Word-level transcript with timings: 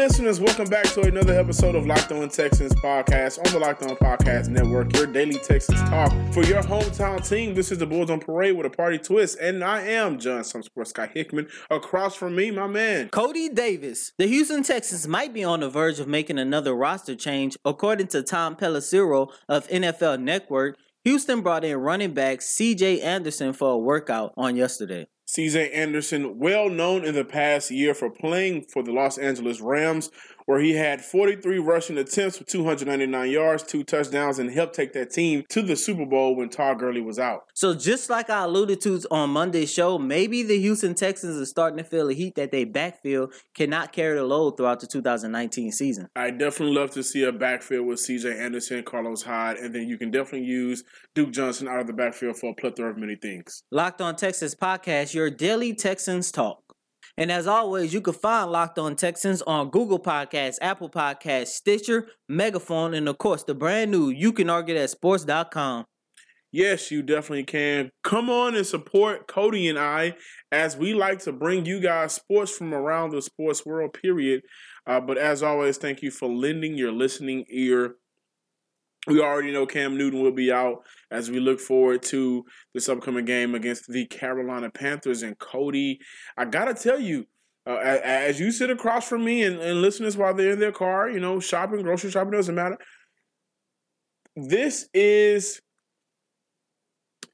Listeners. 0.00 0.40
Welcome 0.40 0.70
back 0.70 0.86
to 0.94 1.02
another 1.02 1.38
episode 1.38 1.74
of 1.74 1.84
Locked 1.84 2.10
On 2.12 2.26
Texans 2.30 2.72
podcast 2.76 3.36
on 3.36 3.52
the 3.52 3.58
Locked 3.58 3.82
On 3.82 3.94
Podcast 3.96 4.48
Network, 4.48 4.96
your 4.96 5.04
daily 5.04 5.38
Texans 5.38 5.78
talk 5.90 6.10
for 6.32 6.42
your 6.42 6.62
hometown 6.62 7.28
team. 7.28 7.54
This 7.54 7.70
is 7.70 7.76
the 7.76 7.84
Bulls 7.84 8.08
on 8.08 8.18
Parade 8.18 8.56
with 8.56 8.64
a 8.64 8.70
party 8.70 8.96
twist, 8.96 9.36
and 9.38 9.62
I 9.62 9.82
am 9.82 10.18
John 10.18 10.42
Some 10.42 10.62
Sports 10.62 10.94
Guy 10.94 11.10
Hickman. 11.12 11.48
Across 11.68 12.14
from 12.14 12.34
me, 12.34 12.50
my 12.50 12.66
man. 12.66 13.10
Coty 13.10 13.54
Davis. 13.54 14.12
The 14.16 14.26
Houston 14.26 14.62
Texans 14.62 15.06
might 15.06 15.34
be 15.34 15.44
on 15.44 15.60
the 15.60 15.68
verge 15.68 16.00
of 16.00 16.08
making 16.08 16.38
another 16.38 16.74
roster 16.74 17.14
change. 17.14 17.58
According 17.66 18.06
to 18.08 18.22
Tom 18.22 18.56
Pelissero 18.56 19.30
of 19.50 19.68
NFL 19.68 20.22
Network, 20.22 20.78
Houston 21.04 21.42
brought 21.42 21.62
in 21.62 21.76
running 21.76 22.14
back 22.14 22.38
CJ 22.38 23.02
Anderson 23.02 23.52
for 23.52 23.72
a 23.72 23.78
workout 23.78 24.32
on 24.38 24.56
yesterday. 24.56 25.08
CJ 25.30 25.72
Anderson, 25.72 26.40
well 26.40 26.68
known 26.68 27.04
in 27.04 27.14
the 27.14 27.24
past 27.24 27.70
year 27.70 27.94
for 27.94 28.10
playing 28.10 28.62
for 28.62 28.82
the 28.82 28.90
Los 28.90 29.16
Angeles 29.16 29.60
Rams, 29.60 30.10
where 30.50 30.58
he 30.58 30.72
had 30.72 31.00
43 31.00 31.60
rushing 31.60 31.96
attempts 31.96 32.38
for 32.38 32.42
299 32.42 33.30
yards, 33.30 33.62
two 33.62 33.84
touchdowns, 33.84 34.40
and 34.40 34.50
helped 34.50 34.74
take 34.74 34.92
that 34.94 35.12
team 35.12 35.44
to 35.48 35.62
the 35.62 35.76
Super 35.76 36.04
Bowl 36.04 36.34
when 36.34 36.48
Todd 36.48 36.80
Gurley 36.80 37.00
was 37.00 37.20
out. 37.20 37.44
So 37.54 37.72
just 37.72 38.10
like 38.10 38.28
I 38.30 38.42
alluded 38.42 38.80
to 38.80 39.00
on 39.12 39.30
Monday's 39.30 39.72
show, 39.72 39.96
maybe 39.96 40.42
the 40.42 40.58
Houston 40.58 40.96
Texans 40.96 41.40
are 41.40 41.46
starting 41.46 41.78
to 41.78 41.84
feel 41.84 42.08
the 42.08 42.14
heat 42.14 42.34
that 42.34 42.50
they 42.50 42.64
backfield 42.64 43.32
cannot 43.54 43.92
carry 43.92 44.16
the 44.16 44.24
load 44.24 44.56
throughout 44.56 44.80
the 44.80 44.88
2019 44.88 45.70
season. 45.70 46.08
I 46.16 46.32
definitely 46.32 46.74
love 46.74 46.90
to 46.94 47.04
see 47.04 47.22
a 47.22 47.30
backfield 47.30 47.86
with 47.86 48.00
CJ 48.00 48.36
Anderson, 48.36 48.82
Carlos 48.82 49.22
Hyde, 49.22 49.56
and 49.56 49.72
then 49.72 49.86
you 49.86 49.98
can 49.98 50.10
definitely 50.10 50.48
use 50.48 50.82
Duke 51.14 51.30
Johnson 51.30 51.68
out 51.68 51.78
of 51.78 51.86
the 51.86 51.92
backfield 51.92 52.38
for 52.38 52.50
a 52.50 52.54
plethora 52.54 52.90
of 52.90 52.98
many 52.98 53.14
things. 53.14 53.62
Locked 53.70 54.00
on 54.00 54.16
Texas 54.16 54.56
podcast, 54.56 55.14
your 55.14 55.30
daily 55.30 55.74
Texans 55.74 56.32
talk. 56.32 56.69
And 57.16 57.30
as 57.30 57.46
always, 57.46 57.92
you 57.92 58.00
can 58.00 58.14
find 58.14 58.50
Locked 58.50 58.78
on 58.78 58.96
Texans 58.96 59.42
on 59.42 59.70
Google 59.70 59.98
Podcasts, 59.98 60.58
Apple 60.60 60.88
Podcasts, 60.88 61.48
Stitcher, 61.48 62.08
Megaphone, 62.28 62.94
and 62.94 63.08
of 63.08 63.18
course 63.18 63.42
the 63.42 63.54
brand 63.54 63.90
new 63.90 64.08
You 64.08 64.32
Can 64.32 64.48
Argue 64.50 64.74
That 64.74 64.90
Sports.com. 64.90 65.84
Yes, 66.52 66.90
you 66.90 67.02
definitely 67.02 67.44
can. 67.44 67.90
Come 68.02 68.28
on 68.28 68.56
and 68.56 68.66
support 68.66 69.28
Coty 69.28 69.70
and 69.70 69.78
I 69.78 70.16
as 70.50 70.76
we 70.76 70.94
like 70.94 71.20
to 71.20 71.32
bring 71.32 71.64
you 71.64 71.78
guys 71.78 72.14
sports 72.14 72.56
from 72.56 72.74
around 72.74 73.10
the 73.10 73.22
sports 73.22 73.64
world, 73.64 73.92
period. 73.94 74.42
Uh, 74.84 75.00
but 75.00 75.16
as 75.16 75.44
always, 75.44 75.76
thank 75.76 76.02
you 76.02 76.10
for 76.10 76.28
lending 76.28 76.76
your 76.76 76.90
listening 76.90 77.44
ear. 77.50 77.94
We 79.06 79.20
already 79.20 79.50
know 79.52 79.66
Cam 79.66 79.96
Newton 79.96 80.22
will 80.22 80.32
be 80.32 80.52
out 80.52 80.84
as 81.10 81.30
we 81.30 81.40
look 81.40 81.58
forward 81.58 82.02
to 82.04 82.44
this 82.74 82.88
upcoming 82.88 83.24
game 83.24 83.54
against 83.54 83.88
the 83.88 84.06
Carolina 84.06 84.70
Panthers. 84.70 85.22
And 85.22 85.38
Coty, 85.38 85.98
I 86.36 86.44
got 86.44 86.66
to 86.66 86.74
tell 86.74 87.00
you, 87.00 87.26
uh, 87.66 87.76
as 87.78 88.38
you 88.38 88.50
sit 88.52 88.70
across 88.70 89.08
from 89.08 89.24
me 89.24 89.42
and, 89.42 89.58
and 89.58 89.80
listen 89.80 90.00
to 90.00 90.08
this 90.08 90.16
while 90.16 90.34
they're 90.34 90.52
in 90.52 90.60
their 90.60 90.72
car, 90.72 91.08
you 91.08 91.20
know, 91.20 91.40
shopping, 91.40 91.82
grocery 91.82 92.10
shopping, 92.10 92.32
doesn't 92.32 92.54
matter. 92.54 92.76
This 94.36 94.88
is 94.92 95.60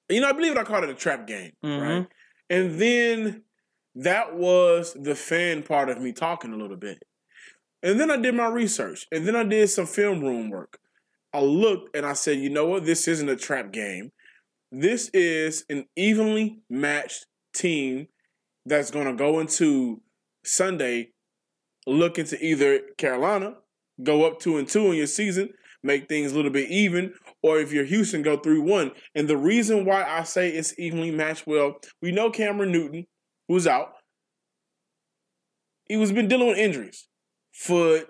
you 0.09 0.21
know, 0.21 0.29
I 0.29 0.33
believe 0.33 0.57
I 0.57 0.63
called 0.63 0.85
it 0.85 0.91
a 0.91 0.95
trap 0.95 1.27
game, 1.27 1.53
right? 1.63 2.03
Mhm. 2.03 2.09
And 2.49 2.79
then 2.81 3.43
that 3.97 4.37
was 4.37 4.95
the 4.95 5.15
fan 5.17 5.63
part 5.63 5.89
of 5.89 6.01
me 6.01 6.13
talking 6.13 6.53
a 6.53 6.57
little 6.57 6.77
bit. 6.77 7.03
And 7.83 7.99
then 7.99 8.11
I 8.11 8.17
did 8.17 8.35
my 8.35 8.47
research, 8.49 9.07
and 9.11 9.27
then 9.27 9.37
I 9.37 9.43
did 9.45 9.69
some 9.69 9.87
film 9.87 10.21
room 10.21 10.51
work. 10.51 10.79
I 11.37 11.41
looked 11.41 11.95
and 11.95 12.07
I 12.07 12.15
said, 12.15 12.39
you 12.39 12.49
know 12.49 12.67
what? 12.67 12.87
This 12.87 13.07
isn't 13.07 13.29
a 13.29 13.37
trap 13.37 13.71
game. 13.71 14.11
This 14.73 15.11
is 15.13 15.67
an 15.69 15.85
evenly 15.95 16.61
matched 16.71 17.27
team 17.53 18.09
that's 18.65 18.91
going 18.91 19.07
to 19.07 19.13
go 19.13 19.39
into 19.39 20.01
Sunday 20.47 21.11
looking 21.87 22.25
to 22.27 22.43
either 22.43 22.81
Carolina 22.97 23.57
go 24.03 24.25
up 24.25 24.41
two 24.41 24.57
and 24.57 24.67
two 24.67 24.87
in 24.87 24.95
your 24.95 25.07
season, 25.07 25.51
make 25.83 26.09
things 26.09 26.33
a 26.33 26.37
little 26.37 26.51
bit 26.51 26.71
even, 26.71 27.13
or 27.43 27.59
if 27.59 27.71
you're 27.71 27.85
Houston, 27.85 28.23
go 28.23 28.39
three 28.39 28.59
one. 28.59 28.93
And 29.15 29.29
the 29.29 29.37
reason 29.37 29.85
why 29.85 30.05
I 30.05 30.23
say 30.23 30.49
it's 30.49 30.79
evenly 30.79 31.11
matched, 31.11 31.47
well, 31.47 31.77
we 32.01 32.13
know 32.13 32.31
Cameron 32.31 32.73
Newton, 32.73 33.05
who's 33.47 33.67
out. 33.67 33.93
He 35.85 35.99
was 35.99 36.13
been 36.13 36.29
dealing 36.29 36.49
with 36.49 36.59
injuries, 36.59 37.09
foot, 37.53 38.09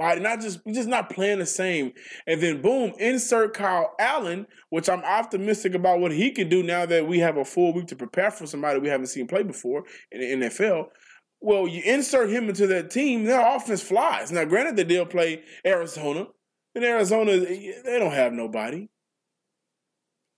body, 0.00 0.20
not 0.20 0.40
just 0.40 0.60
just 0.66 0.88
not 0.88 1.10
playing 1.10 1.38
the 1.38 1.46
same. 1.46 1.92
And 2.26 2.40
then 2.40 2.62
boom, 2.62 2.94
insert 2.98 3.52
Kyle 3.54 3.94
Allen, 4.00 4.46
which 4.70 4.88
I'm 4.88 5.04
optimistic 5.04 5.74
about 5.74 6.00
what 6.00 6.10
he 6.10 6.30
can 6.30 6.48
do 6.48 6.62
now 6.62 6.86
that 6.86 7.06
we 7.06 7.18
have 7.18 7.36
a 7.36 7.44
full 7.44 7.74
week 7.74 7.86
to 7.88 7.96
prepare 7.96 8.30
for 8.30 8.46
somebody 8.46 8.80
we 8.80 8.88
haven't 8.88 9.08
seen 9.08 9.28
play 9.28 9.42
before 9.42 9.84
in 10.10 10.40
the 10.40 10.46
NFL. 10.48 10.86
Well, 11.42 11.68
you 11.68 11.82
insert 11.84 12.30
him 12.30 12.48
into 12.48 12.66
that 12.68 12.90
team, 12.90 13.24
their 13.24 13.46
offense 13.56 13.82
flies. 13.82 14.32
Now, 14.32 14.44
granted, 14.44 14.76
that 14.76 14.88
they'll 14.88 15.06
play 15.06 15.42
Arizona. 15.64 16.26
In 16.74 16.82
Arizona, 16.84 17.38
they 17.38 17.98
don't 17.98 18.12
have 18.12 18.32
nobody. 18.32 18.88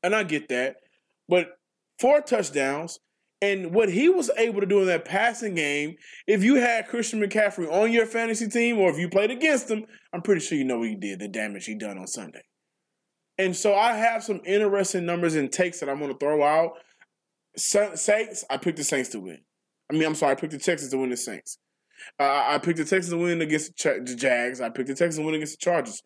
And 0.03 0.15
I 0.15 0.25
get 0.25 0.49
that. 0.49 0.77
But 1.29 1.59
four 1.99 2.21
touchdowns, 2.21 2.99
and 3.43 3.75
what 3.75 3.91
he 3.91 4.09
was 4.09 4.31
able 4.39 4.61
to 4.61 4.67
do 4.67 4.81
in 4.81 4.87
that 4.87 5.05
passing 5.05 5.57
game, 5.57 5.97
if 6.29 6.45
you 6.45 6.55
had 6.55 6.87
Christian 6.87 7.21
McCaffrey 7.21 7.71
on 7.71 7.91
your 7.91 8.07
fantasy 8.07 8.47
team 8.49 8.79
or 8.79 8.89
if 8.89 8.99
you 8.99 9.09
played 9.09 9.33
against 9.33 9.69
him, 9.69 9.85
I'm 10.13 10.23
pretty 10.23 10.41
sure 10.41 10.57
you 10.57 10.65
know 10.65 10.79
what 10.79 10.89
he 10.89 10.95
did, 10.95 11.19
the 11.19 11.27
damage 11.27 11.67
he 11.67 11.75
done 11.75 11.99
on 11.99 12.07
Sunday. 12.07 12.43
And 13.39 13.57
so 13.57 13.75
I 13.75 13.95
have 13.95 14.23
some 14.23 14.41
interesting 14.47 15.05
numbers 15.05 15.35
and 15.35 15.51
takes 15.51 15.81
that 15.81 15.89
I'm 15.89 15.99
going 15.99 16.13
to 16.13 16.19
throw 16.19 16.45
out. 16.45 16.75
Sa- 17.57 17.97
Saints, 17.97 18.45
I 18.49 18.59
picked 18.59 18.79
the 18.79 18.85
Saints 18.85 19.09
to 19.11 19.21
win. 19.21 19.39
I 19.91 19.95
mean, 19.95 20.05
I'm 20.05 20.15
sorry, 20.15 20.33
I 20.33 20.35
picked 20.37 20.53
the 20.53 20.59
Texans 20.61 20.93
to 20.93 20.99
win 20.99 21.11
the 21.11 21.17
Saints. 21.17 21.59
Uh, 22.21 22.45
I 22.47 22.59
picked 22.59 22.79
the 22.79 22.85
Texans 22.85 23.11
to 23.11 23.17
win 23.17 23.43
against 23.43 23.77
the 23.77 24.17
Jags. 24.17 24.61
I 24.61 24.69
picked 24.69 24.89
the 24.89 24.95
Texans 24.95 25.17
to 25.17 25.23
win 25.25 25.35
against 25.35 25.59
the 25.59 25.65
Chargers. 25.65 26.01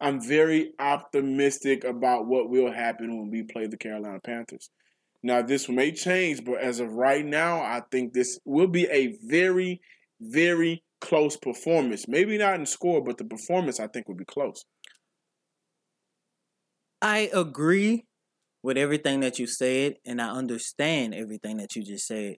I'm 0.00 0.20
very 0.20 0.72
optimistic 0.80 1.84
about 1.84 2.26
what 2.26 2.50
will 2.50 2.72
happen 2.72 3.16
when 3.16 3.30
we 3.30 3.44
play 3.44 3.68
the 3.68 3.76
Carolina 3.76 4.18
Panthers. 4.18 4.70
Now, 5.22 5.42
this 5.42 5.68
may 5.68 5.92
change, 5.92 6.44
but 6.44 6.60
as 6.60 6.80
of 6.80 6.92
right 6.92 7.24
now, 7.24 7.60
I 7.60 7.82
think 7.90 8.12
this 8.12 8.38
will 8.44 8.66
be 8.66 8.86
a 8.86 9.18
very, 9.22 9.80
very 10.20 10.82
close 11.00 11.36
performance. 11.36 12.08
Maybe 12.08 12.38
not 12.38 12.58
in 12.58 12.66
score, 12.66 13.02
but 13.02 13.18
the 13.18 13.24
performance 13.24 13.80
I 13.80 13.86
think 13.86 14.08
will 14.08 14.16
be 14.16 14.24
close. 14.24 14.64
I 17.02 17.30
agree 17.32 18.06
with 18.62 18.76
everything 18.76 19.20
that 19.20 19.38
you 19.38 19.46
said, 19.46 19.96
and 20.06 20.20
I 20.20 20.30
understand 20.30 21.14
everything 21.14 21.56
that 21.58 21.76
you 21.76 21.82
just 21.82 22.06
said. 22.06 22.36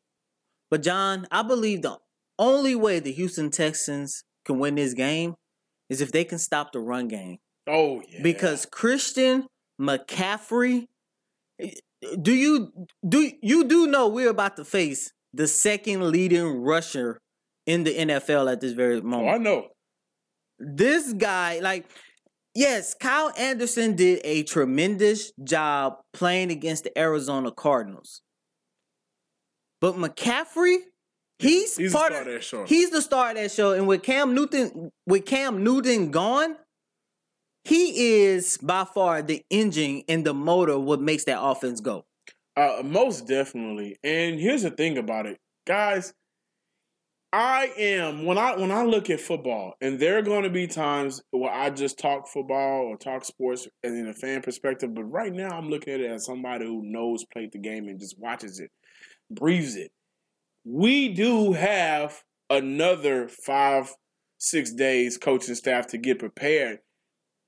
But 0.71 0.83
John, 0.83 1.27
I 1.31 1.43
believe 1.43 1.83
the 1.83 1.99
only 2.39 2.75
way 2.75 2.99
the 2.99 3.13
Houston 3.13 3.51
Texans 3.51 4.25
can 4.45 4.59
win 4.59 4.77
this 4.77 4.95
game 4.95 5.35
is 5.89 6.01
if 6.01 6.13
they 6.13 6.25
can 6.25 6.39
stop 6.39 6.73
the 6.73 6.81
run 6.81 7.09
game. 7.09 7.39
Oh 7.67 8.03
yeah, 8.09 8.23
Because 8.23 8.67
Christian 8.67 9.47
McCaffrey, 9.81 10.87
do 12.21 12.33
you 12.33 12.73
do 13.09 13.31
you 13.43 13.65
do 13.65 13.87
know 13.87 14.09
we're 14.09 14.31
about 14.31 14.57
to 14.57 14.65
face 14.65 15.13
the 15.33 15.47
second 15.47 16.11
leading 16.11 16.63
rusher 16.63 17.19
in 17.67 17.85
the 17.85 17.97
NFL 17.97 18.51
at 18.51 18.61
this 18.61 18.73
very 18.73 18.99
oh, 18.99 19.03
moment? 19.03 19.35
I 19.35 19.39
know. 19.39 19.69
this 20.59 21.13
guy, 21.13 21.61
like, 21.61 21.87
yes, 22.55 22.95
Kyle 22.95 23.33
Anderson 23.39 23.97
did 23.97 24.21
a 24.25 24.43
tremendous 24.43 25.33
job 25.43 25.99
playing 26.13 26.51
against 26.51 26.85
the 26.85 26.99
Arizona 26.99 27.51
Cardinals. 27.51 28.23
But 29.81 29.97
McCaffrey, 29.97 30.79
he's, 31.39 31.77
He's 31.77 31.93
the 31.93 31.99
part 31.99 32.13
of 32.13 32.27
that 32.27 32.45
show. 32.45 32.65
He's 32.65 32.91
the 32.91 33.03
star 33.03 33.31
of 33.31 33.37
that 33.37 33.51
show. 33.51 33.73
And 33.73 33.89
with 33.89 34.03
Cam 34.03 34.35
Newton, 34.35 34.91
with 35.07 35.27
Cam 35.27 35.65
Newton 35.65 36.11
gone, 36.11 36.57
he 37.65 38.23
is 38.25 38.59
by 38.59 38.85
far 38.85 39.23
the 39.23 39.45
engine 39.51 40.03
and 40.09 40.25
the 40.25 40.35
motor 40.35 40.79
what 40.79 41.01
makes 41.01 41.25
that 41.25 41.41
offense 41.41 41.81
go. 41.81 42.05
Uh, 42.57 42.83
most 42.85 43.27
definitely. 43.27 43.97
And 44.03 44.39
here's 44.39 44.63
the 44.63 44.71
thing 44.71 44.99
about 44.99 45.27
it, 45.27 45.39
guys. 45.67 46.13
I 47.35 47.73
am 47.79 48.27
when 48.27 48.37
I 48.37 48.57
when 48.57 48.71
I 48.71 48.83
look 48.85 49.09
at 49.09 49.19
football, 49.19 49.73
and 49.81 49.99
there 49.99 50.19
are 50.19 50.23
going 50.23 50.43
to 50.43 50.51
be 50.51 50.67
times 50.67 51.23
where 51.31 51.51
I 51.51 51.71
just 51.71 51.99
talk 51.99 52.29
football 52.29 52.83
or 52.83 52.99
talk 52.99 53.25
sports 53.25 53.67
as 53.83 53.93
in 53.93 54.07
a 54.07 54.13
fan 54.13 54.43
perspective. 54.43 54.95
But 54.95 55.05
right 55.05 55.33
now, 55.33 55.49
I'm 55.49 55.71
looking 55.71 55.95
at 55.95 56.01
it 56.01 56.11
as 56.11 56.27
somebody 56.27 56.67
who 56.67 56.83
knows, 56.85 57.25
played 57.25 57.53
the 57.53 57.59
game, 57.59 57.89
and 57.89 57.99
just 57.99 58.19
watches 58.19 58.61
it, 58.61 58.71
breathes 59.31 59.77
it. 59.77 59.93
We 60.65 61.09
do 61.09 61.55
have 61.55 62.23
another 62.51 63.29
five, 63.29 63.95
six 64.37 64.71
days 64.71 65.17
coaching 65.17 65.55
staff 65.55 65.87
to 65.89 65.99
get 65.99 66.19
prepared. 66.19 66.81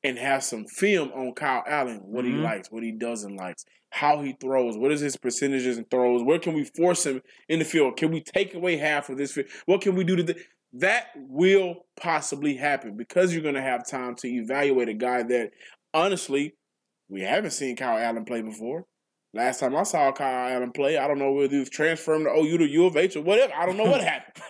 And 0.04 0.18
have 0.18 0.44
some 0.44 0.66
film 0.66 1.10
on 1.14 1.32
Kyle 1.34 1.64
Allen, 1.66 2.00
what 2.04 2.24
Mhm. 2.24 2.28
he 2.28 2.34
likes, 2.36 2.70
what 2.70 2.82
he 2.84 2.92
doesn't 2.92 3.36
like, 3.36 3.56
how 3.90 4.20
he 4.22 4.36
throws, 4.40 4.76
what 4.76 4.92
is 4.92 5.00
his 5.00 5.16
percentages 5.16 5.78
and 5.78 5.90
throws, 5.90 6.22
where 6.22 6.38
can 6.38 6.52
we 6.54 6.64
force 6.64 7.06
him 7.06 7.22
in 7.48 7.58
the 7.58 7.64
field? 7.64 7.96
Can 7.96 8.12
we 8.12 8.20
take 8.20 8.54
away 8.54 8.76
half 8.76 9.08
of 9.08 9.16
this 9.16 9.32
field? 9.32 9.48
What 9.66 9.80
can 9.80 9.94
we 9.96 10.04
do 10.04 10.16
to 10.16 10.22
the 10.22 10.36
that 10.76 11.06
will 11.16 11.86
possibly 11.96 12.56
happen 12.56 12.96
because 12.96 13.32
you're 13.32 13.44
going 13.44 13.54
to 13.54 13.62
have 13.62 13.86
time 13.88 14.16
to 14.16 14.26
evaluate 14.28 14.88
a 14.88 14.94
guy 14.94 15.22
that 15.22 15.52
honestly 15.94 16.54
we 17.08 17.20
haven't 17.20 17.52
seen 17.52 17.76
Kyle 17.76 17.96
Allen 17.96 18.24
play 18.24 18.42
before. 18.42 18.84
Last 19.32 19.60
time 19.60 19.76
I 19.76 19.84
saw 19.84 20.10
Kyle 20.10 20.52
Allen 20.52 20.72
play, 20.72 20.96
I 20.98 21.06
don't 21.06 21.18
know 21.20 21.32
whether 21.32 21.52
he 21.52 21.60
was 21.60 21.70
transferring 21.70 22.24
to 22.24 22.30
OU 22.30 22.58
to 22.58 22.68
U 22.68 22.86
of 22.86 22.96
H 22.96 23.14
or 23.14 23.22
whatever. 23.22 23.52
I 23.54 23.66
don't 23.66 23.76
know 23.76 23.84
what 23.84 24.00
happened. 24.04 24.42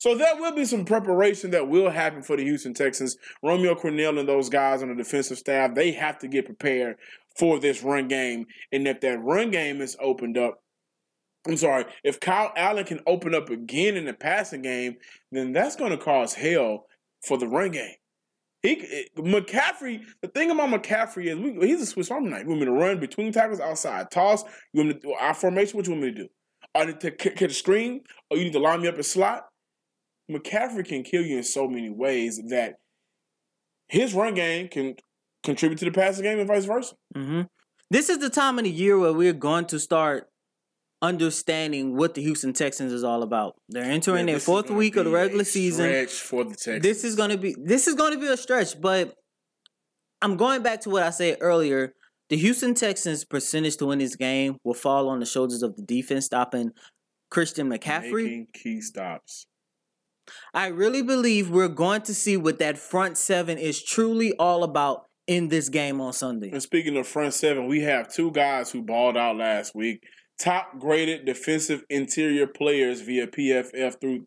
So 0.00 0.14
there 0.14 0.34
will 0.36 0.54
be 0.54 0.64
some 0.64 0.86
preparation 0.86 1.50
that 1.50 1.68
will 1.68 1.90
happen 1.90 2.22
for 2.22 2.34
the 2.34 2.42
Houston 2.42 2.72
Texans. 2.72 3.18
Romeo 3.42 3.74
Crennel 3.74 4.18
and 4.18 4.26
those 4.26 4.48
guys 4.48 4.82
on 4.82 4.88
the 4.88 4.94
defensive 4.94 5.36
staff, 5.36 5.74
they 5.74 5.92
have 5.92 6.18
to 6.20 6.28
get 6.28 6.46
prepared 6.46 6.96
for 7.38 7.60
this 7.60 7.82
run 7.82 8.08
game. 8.08 8.46
And 8.72 8.88
if 8.88 9.02
that 9.02 9.22
run 9.22 9.50
game 9.50 9.82
is 9.82 9.98
opened 10.00 10.38
up, 10.38 10.62
I'm 11.46 11.58
sorry, 11.58 11.84
if 12.02 12.18
Kyle 12.18 12.50
Allen 12.56 12.86
can 12.86 13.00
open 13.06 13.34
up 13.34 13.50
again 13.50 13.98
in 13.98 14.06
the 14.06 14.14
passing 14.14 14.62
game, 14.62 14.96
then 15.32 15.52
that's 15.52 15.76
going 15.76 15.90
to 15.90 15.98
cause 15.98 16.32
hell 16.32 16.86
for 17.22 17.36
the 17.36 17.46
run 17.46 17.72
game. 17.72 17.94
He 18.62 19.08
McCaffrey. 19.18 20.02
The 20.22 20.28
thing 20.28 20.50
about 20.50 20.70
McCaffrey 20.70 21.26
is 21.26 21.38
we, 21.38 21.66
he's 21.66 21.82
a 21.82 21.86
Swiss 21.86 22.10
Army 22.10 22.30
knife. 22.30 22.44
You 22.44 22.48
want 22.48 22.60
me 22.60 22.66
to 22.66 22.72
run 22.72 23.00
between 23.00 23.32
tackles 23.32 23.60
outside, 23.60 24.10
toss? 24.10 24.44
You 24.72 24.80
want 24.80 24.88
me 24.88 24.94
to 24.94 25.00
do 25.00 25.12
our 25.12 25.34
formation? 25.34 25.76
What 25.76 25.86
you 25.86 25.92
want 25.92 26.04
me 26.04 26.12
to 26.12 26.22
do? 26.22 26.28
I 26.74 26.86
need 26.86 27.00
to 27.00 27.10
catch 27.10 27.50
a 27.50 27.54
screen, 27.54 28.02
or 28.30 28.38
you 28.38 28.44
need 28.44 28.52
to 28.54 28.60
line 28.60 28.80
me 28.80 28.88
up 28.88 28.98
a 28.98 29.02
slot. 29.02 29.49
McCaffrey 30.30 30.86
can 30.86 31.02
kill 31.02 31.22
you 31.22 31.38
in 31.38 31.42
so 31.44 31.66
many 31.68 31.90
ways 31.90 32.40
that 32.48 32.76
his 33.88 34.14
run 34.14 34.34
game 34.34 34.68
can 34.68 34.94
contribute 35.42 35.78
to 35.78 35.84
the 35.86 35.90
passing 35.90 36.22
game 36.24 36.38
and 36.38 36.46
vice 36.48 36.64
versa. 36.64 36.94
hmm 37.14 37.42
This 37.90 38.08
is 38.08 38.18
the 38.18 38.30
time 38.30 38.58
of 38.58 38.64
the 38.64 38.70
year 38.70 38.98
where 38.98 39.12
we're 39.12 39.32
going 39.32 39.66
to 39.66 39.78
start 39.78 40.28
understanding 41.02 41.96
what 41.96 42.14
the 42.14 42.22
Houston 42.22 42.52
Texans 42.52 42.92
is 42.92 43.02
all 43.02 43.22
about. 43.22 43.56
They're 43.68 43.84
entering 43.84 44.28
Yeah, 44.28 44.34
their 44.34 44.40
fourth 44.40 44.70
week 44.70 44.96
of 44.96 45.06
the 45.06 45.10
regular 45.10 45.44
season. 45.44 45.86
Stretch 45.86 46.12
for 46.12 46.44
the 46.44 46.50
Texans. 46.50 46.82
This 46.82 47.04
is 47.04 47.16
gonna 47.16 47.38
be 47.38 47.56
this 47.58 47.88
is 47.88 47.94
gonna 47.94 48.18
be 48.18 48.26
a 48.26 48.36
stretch, 48.36 48.80
but 48.80 49.14
I'm 50.22 50.36
going 50.36 50.62
back 50.62 50.82
to 50.82 50.90
what 50.90 51.02
I 51.02 51.10
said 51.10 51.38
earlier. 51.40 51.94
The 52.28 52.36
Houston 52.36 52.74
Texans' 52.74 53.24
percentage 53.24 53.76
to 53.78 53.86
win 53.86 53.98
this 53.98 54.14
game 54.14 54.58
will 54.62 54.74
fall 54.74 55.08
on 55.08 55.18
the 55.18 55.26
shoulders 55.26 55.62
of 55.62 55.74
the 55.74 55.82
defense 55.82 56.26
stopping 56.26 56.70
Christian 57.30 57.68
McCaffrey. 57.70 58.12
making 58.24 58.46
key 58.52 58.80
stops. 58.80 59.46
I 60.54 60.68
really 60.68 61.02
believe 61.02 61.50
we're 61.50 61.68
going 61.68 62.02
to 62.02 62.14
see 62.14 62.36
what 62.36 62.58
that 62.58 62.78
front 62.78 63.16
seven 63.18 63.58
is 63.58 63.82
truly 63.82 64.34
all 64.38 64.64
about 64.64 65.06
in 65.26 65.48
this 65.48 65.68
game 65.68 66.00
on 66.00 66.12
Sunday. 66.12 66.50
And 66.50 66.62
speaking 66.62 66.96
of 66.96 67.06
front 67.06 67.34
seven, 67.34 67.66
we 67.66 67.82
have 67.82 68.12
two 68.12 68.30
guys 68.32 68.70
who 68.70 68.82
balled 68.82 69.16
out 69.16 69.36
last 69.36 69.74
week. 69.74 70.02
Top 70.38 70.78
graded 70.78 71.26
defensive 71.26 71.84
interior 71.90 72.46
players 72.46 73.00
via 73.02 73.26
PFF 73.26 74.00
through 74.00 74.26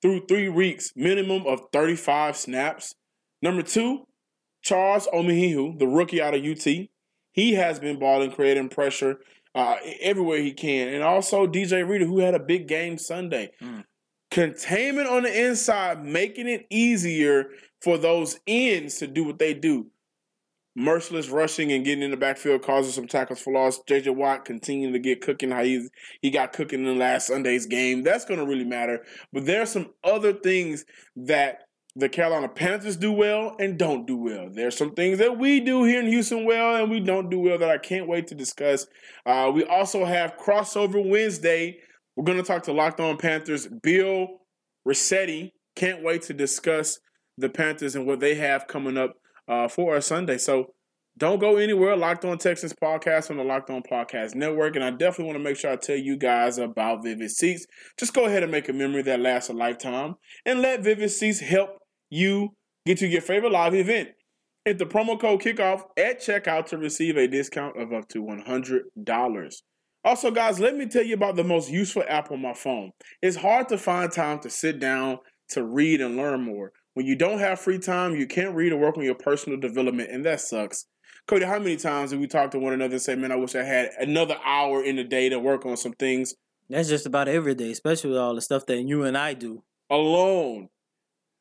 through 0.00 0.26
three 0.26 0.48
weeks, 0.48 0.92
minimum 0.94 1.44
of 1.46 1.60
35 1.72 2.36
snaps. 2.36 2.94
Number 3.42 3.62
two, 3.62 4.04
Charles 4.62 5.08
Omenihu, 5.12 5.78
the 5.78 5.88
rookie 5.88 6.22
out 6.22 6.34
of 6.34 6.44
UT. 6.44 6.66
He 7.32 7.54
has 7.54 7.78
been 7.78 7.98
balling, 7.98 8.30
creating 8.30 8.68
pressure 8.68 9.18
uh, 9.54 9.76
everywhere 10.00 10.38
he 10.38 10.52
can. 10.52 10.88
And 10.88 11.02
also 11.02 11.46
DJ 11.46 11.88
Reader, 11.88 12.06
who 12.06 12.20
had 12.20 12.34
a 12.34 12.40
big 12.40 12.68
game 12.68 12.98
Sunday. 12.98 13.50
Mm. 13.62 13.84
Containment 14.30 15.08
on 15.08 15.22
the 15.22 15.46
inside, 15.46 16.04
making 16.04 16.48
it 16.48 16.66
easier 16.70 17.50
for 17.80 17.96
those 17.96 18.38
ends 18.46 18.96
to 18.98 19.06
do 19.06 19.24
what 19.24 19.38
they 19.38 19.54
do 19.54 19.90
Mercilus 20.78 21.32
rushing 21.32 21.72
and 21.72 21.84
getting 21.84 22.04
in 22.04 22.12
the 22.12 22.16
backfield 22.16 22.62
causes 22.62 22.94
some 22.94 23.08
tackles 23.08 23.40
for 23.40 23.52
loss. 23.52 23.80
JJ 23.88 24.14
Watt 24.14 24.44
continuing 24.44 24.92
to 24.92 25.00
get 25.00 25.20
cooking 25.20 25.50
how 25.50 25.64
he 25.64 25.88
he 26.22 26.30
got 26.30 26.52
cooking 26.52 26.86
in 26.86 26.98
last 26.98 27.26
Sunday's 27.26 27.66
game. 27.66 28.04
That's 28.04 28.24
going 28.24 28.38
to 28.38 28.46
really 28.46 28.64
matter. 28.64 29.04
But 29.32 29.44
there 29.44 29.60
are 29.60 29.66
some 29.66 29.90
other 30.04 30.32
things 30.32 30.84
that 31.16 31.64
the 31.96 32.08
Carolina 32.08 32.48
Panthers 32.48 32.96
do 32.96 33.10
well 33.10 33.56
and 33.58 33.76
don't 33.76 34.06
do 34.06 34.16
well. 34.16 34.50
There's 34.52 34.76
some 34.76 34.94
things 34.94 35.18
that 35.18 35.36
we 35.36 35.58
do 35.58 35.82
here 35.82 36.00
in 36.00 36.06
Houston 36.06 36.44
well 36.44 36.76
and 36.76 36.88
we 36.88 37.00
don't 37.00 37.28
do 37.28 37.40
well 37.40 37.58
that 37.58 37.70
I 37.70 37.78
can't 37.78 38.06
wait 38.06 38.28
to 38.28 38.36
discuss. 38.36 38.86
Uh, 39.26 39.50
we 39.52 39.64
also 39.64 40.04
have 40.04 40.36
crossover 40.36 41.04
Wednesday. 41.04 41.78
We're 42.18 42.24
going 42.24 42.38
to 42.38 42.42
talk 42.42 42.64
to 42.64 42.72
Locked 42.72 42.98
On 42.98 43.16
Panthers 43.16 43.68
Bill 43.68 44.40
Rossetti. 44.84 45.54
Can't 45.76 46.02
wait 46.02 46.22
to 46.22 46.34
discuss 46.34 46.98
the 47.36 47.48
Panthers 47.48 47.94
and 47.94 48.08
what 48.08 48.18
they 48.18 48.34
have 48.34 48.66
coming 48.66 48.98
up 48.98 49.12
uh, 49.46 49.68
for 49.68 49.94
our 49.94 50.00
Sunday. 50.00 50.36
So 50.36 50.74
don't 51.16 51.38
go 51.38 51.58
anywhere. 51.58 51.96
Locked 51.96 52.24
On 52.24 52.36
Texans 52.36 52.72
podcast 52.72 53.30
on 53.30 53.36
the 53.36 53.44
Locked 53.44 53.70
On 53.70 53.84
Podcast 53.88 54.34
Network. 54.34 54.74
And 54.74 54.84
I 54.84 54.90
definitely 54.90 55.26
want 55.26 55.36
to 55.36 55.44
make 55.44 55.56
sure 55.56 55.70
I 55.70 55.76
tell 55.76 55.94
you 55.94 56.16
guys 56.16 56.58
about 56.58 57.04
Vivid 57.04 57.30
Seats. 57.30 57.66
Just 57.96 58.14
go 58.14 58.24
ahead 58.24 58.42
and 58.42 58.50
make 58.50 58.68
a 58.68 58.72
memory 58.72 59.02
that 59.02 59.20
lasts 59.20 59.48
a 59.48 59.52
lifetime 59.52 60.16
and 60.44 60.60
let 60.60 60.82
Vivid 60.82 61.12
Seats 61.12 61.38
help 61.38 61.78
you 62.10 62.48
get 62.84 62.98
to 62.98 63.06
your 63.06 63.22
favorite 63.22 63.52
live 63.52 63.76
event. 63.76 64.08
Hit 64.64 64.78
the 64.78 64.86
promo 64.86 65.20
code 65.20 65.40
kickoff 65.40 65.82
at 65.96 66.20
checkout 66.20 66.66
to 66.66 66.78
receive 66.78 67.16
a 67.16 67.28
discount 67.28 67.80
of 67.80 67.92
up 67.92 68.08
to 68.08 68.24
$100. 68.24 69.62
Also, 70.04 70.30
guys, 70.30 70.60
let 70.60 70.76
me 70.76 70.86
tell 70.86 71.02
you 71.02 71.14
about 71.14 71.36
the 71.36 71.44
most 71.44 71.70
useful 71.70 72.04
app 72.08 72.30
on 72.30 72.40
my 72.40 72.54
phone. 72.54 72.92
It's 73.20 73.36
hard 73.36 73.68
to 73.68 73.78
find 73.78 74.10
time 74.10 74.38
to 74.40 74.50
sit 74.50 74.78
down 74.78 75.18
to 75.50 75.64
read 75.64 76.00
and 76.00 76.16
learn 76.16 76.42
more. 76.42 76.72
When 76.94 77.06
you 77.06 77.16
don't 77.16 77.38
have 77.38 77.60
free 77.60 77.78
time, 77.78 78.16
you 78.16 78.26
can't 78.26 78.54
read 78.54 78.72
or 78.72 78.76
work 78.78 78.96
on 78.96 79.04
your 79.04 79.14
personal 79.14 79.58
development, 79.58 80.10
and 80.10 80.24
that 80.24 80.40
sucks. 80.40 80.86
Coty, 81.28 81.44
how 81.44 81.58
many 81.58 81.76
times 81.76 82.10
have 82.10 82.20
we 82.20 82.26
talked 82.26 82.52
to 82.52 82.58
one 82.58 82.72
another 82.72 82.94
and 82.94 83.02
say, 83.02 83.14
man, 83.14 83.32
I 83.32 83.36
wish 83.36 83.54
I 83.54 83.62
had 83.62 83.90
another 83.98 84.36
hour 84.44 84.82
in 84.82 84.96
the 84.96 85.04
day 85.04 85.28
to 85.28 85.38
work 85.38 85.66
on 85.66 85.76
some 85.76 85.92
things 85.92 86.34
That's 86.70 86.88
just 86.88 87.06
about 87.06 87.28
every 87.28 87.54
day, 87.54 87.70
especially 87.70 88.10
with 88.10 88.18
all 88.18 88.34
the 88.34 88.40
stuff 88.40 88.66
that 88.66 88.82
you 88.82 89.02
and 89.04 89.16
I 89.16 89.34
do. 89.34 89.62
alone? 89.90 90.68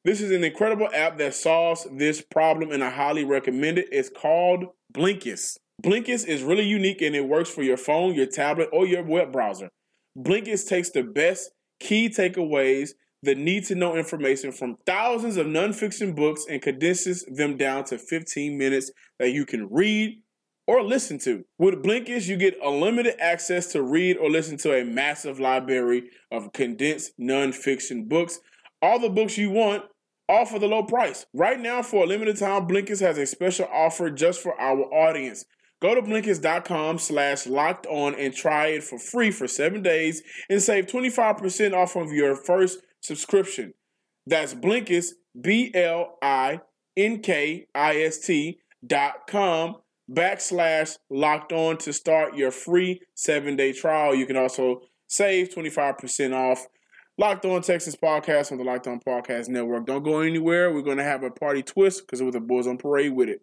This 0.03 0.21
is 0.21 0.31
an 0.31 0.43
incredible 0.43 0.87
app 0.93 1.17
that 1.17 1.35
solves 1.35 1.85
this 1.91 2.21
problem, 2.21 2.71
and 2.71 2.83
I 2.83 2.89
highly 2.89 3.25
recommend 3.25 3.77
it. 3.77 3.89
It's 3.91 4.09
called 4.09 4.65
Blinkist. 4.93 5.57
Blinkist 5.83 6.25
is 6.25 6.41
really 6.41 6.65
unique 6.65 7.01
and 7.01 7.15
it 7.15 7.27
works 7.27 7.51
for 7.51 7.61
your 7.61 7.77
phone, 7.77 8.15
your 8.15 8.25
tablet, 8.25 8.69
or 8.73 8.87
your 8.87 9.03
web 9.03 9.31
browser. 9.31 9.69
Blinkist 10.17 10.67
takes 10.67 10.89
the 10.89 11.03
best 11.03 11.51
key 11.79 12.09
takeaways, 12.09 12.91
the 13.21 13.35
need 13.35 13.63
to 13.65 13.75
know 13.75 13.95
information 13.95 14.51
from 14.51 14.77
thousands 14.87 15.37
of 15.37 15.45
nonfiction 15.45 16.15
books 16.15 16.45
and 16.49 16.63
condenses 16.63 17.23
them 17.31 17.57
down 17.57 17.83
to 17.85 17.99
15 17.99 18.57
minutes 18.57 18.91
that 19.19 19.31
you 19.31 19.45
can 19.45 19.67
read 19.69 20.23
or 20.65 20.81
listen 20.81 21.19
to. 21.19 21.45
With 21.59 21.83
Blinkist, 21.83 22.27
you 22.27 22.37
get 22.37 22.57
unlimited 22.63 23.15
access 23.19 23.71
to 23.73 23.83
read 23.83 24.17
or 24.17 24.31
listen 24.31 24.57
to 24.57 24.73
a 24.73 24.83
massive 24.83 25.39
library 25.39 26.09
of 26.31 26.53
condensed 26.53 27.11
nonfiction 27.19 28.07
books. 28.09 28.39
All 28.81 28.99
the 28.99 29.09
books 29.09 29.37
you 29.37 29.51
want, 29.51 29.83
all 30.27 30.45
for 30.45 30.57
the 30.57 30.67
low 30.67 30.83
price. 30.83 31.27
Right 31.33 31.59
now, 31.59 31.83
for 31.83 32.03
a 32.03 32.07
limited 32.07 32.37
time, 32.37 32.67
Blinkist 32.67 33.01
has 33.01 33.19
a 33.19 33.27
special 33.27 33.67
offer 33.71 34.09
just 34.09 34.41
for 34.41 34.59
our 34.59 34.81
audience. 34.91 35.45
Go 35.81 35.93
to 35.93 36.01
Blinkist.com 36.01 36.97
slash 36.97 37.45
locked 37.45 37.85
on 37.85 38.15
and 38.15 38.33
try 38.33 38.67
it 38.67 38.83
for 38.83 38.97
free 38.97 39.29
for 39.29 39.47
seven 39.47 39.83
days 39.83 40.23
and 40.49 40.61
save 40.61 40.87
25% 40.87 41.73
off 41.73 41.95
of 41.95 42.11
your 42.11 42.35
first 42.35 42.79
subscription. 43.01 43.73
That's 44.25 44.53
Blinkist, 44.55 45.11
B 45.39 45.71
L 45.73 46.17
I 46.21 46.61
N 46.95 47.21
K 47.21 47.67
I 47.75 47.97
S 47.97 48.17
T 48.19 48.59
dot 48.85 49.27
com 49.27 49.75
backslash 50.11 50.97
locked 51.09 51.51
on 51.51 51.77
to 51.77 51.93
start 51.93 52.35
your 52.35 52.51
free 52.51 53.01
seven 53.13 53.55
day 53.55 53.71
trial. 53.71 54.15
You 54.15 54.25
can 54.25 54.37
also 54.37 54.81
save 55.07 55.49
25% 55.49 56.33
off. 56.33 56.65
Locked 57.19 57.45
On 57.45 57.59
Texas 57.63 57.95
podcast 57.95 58.51
on 58.51 58.59
the 58.59 58.63
Locked 58.63 58.85
On 58.85 58.99
Podcast 58.99 59.49
Network. 59.49 59.87
Don't 59.87 60.03
go 60.03 60.19
anywhere. 60.19 60.71
We're 60.71 60.83
going 60.83 60.99
to 60.99 61.03
have 61.03 61.23
a 61.23 61.31
party 61.31 61.63
twist 61.63 62.01
because 62.05 62.21
it 62.21 62.25
was 62.25 62.35
a 62.35 62.39
boys 62.39 62.67
on 62.67 62.77
parade 62.77 63.13
with 63.13 63.27
it. 63.27 63.41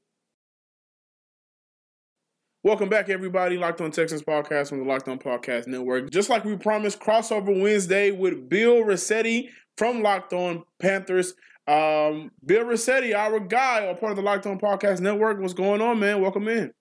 Welcome 2.65 2.89
back, 2.89 3.11
everybody. 3.11 3.59
Locked 3.59 3.83
On 3.83 3.91
Texans 3.91 4.23
podcast 4.23 4.71
from 4.71 4.79
the 4.79 4.87
Locked 4.87 5.07
On 5.07 5.19
Podcast 5.19 5.67
Network. 5.67 6.09
Just 6.09 6.31
like 6.31 6.47
we 6.47 6.57
promised, 6.57 6.99
crossover 6.99 7.61
Wednesday 7.61 8.11
with 8.11 8.49
Bill 8.49 8.83
Rossetti 8.83 9.51
from 9.77 10.03
Locked 10.03 10.33
On 10.33 10.65
Panthers. 10.81 11.35
Um, 11.69 12.31
Bill 12.43 12.65
Rossetti, 12.65 13.13
our 13.13 13.39
guy, 13.39 13.81
a 13.81 13.95
part 13.95 14.13
of 14.13 14.17
the 14.17 14.23
Locked 14.23 14.47
On 14.47 14.59
Podcast 14.59 15.01
Network. 15.01 15.43
What's 15.43 15.53
going 15.53 15.83
on, 15.83 16.01
man? 16.01 16.23
Welcome 16.23 16.49
in. 16.49 16.73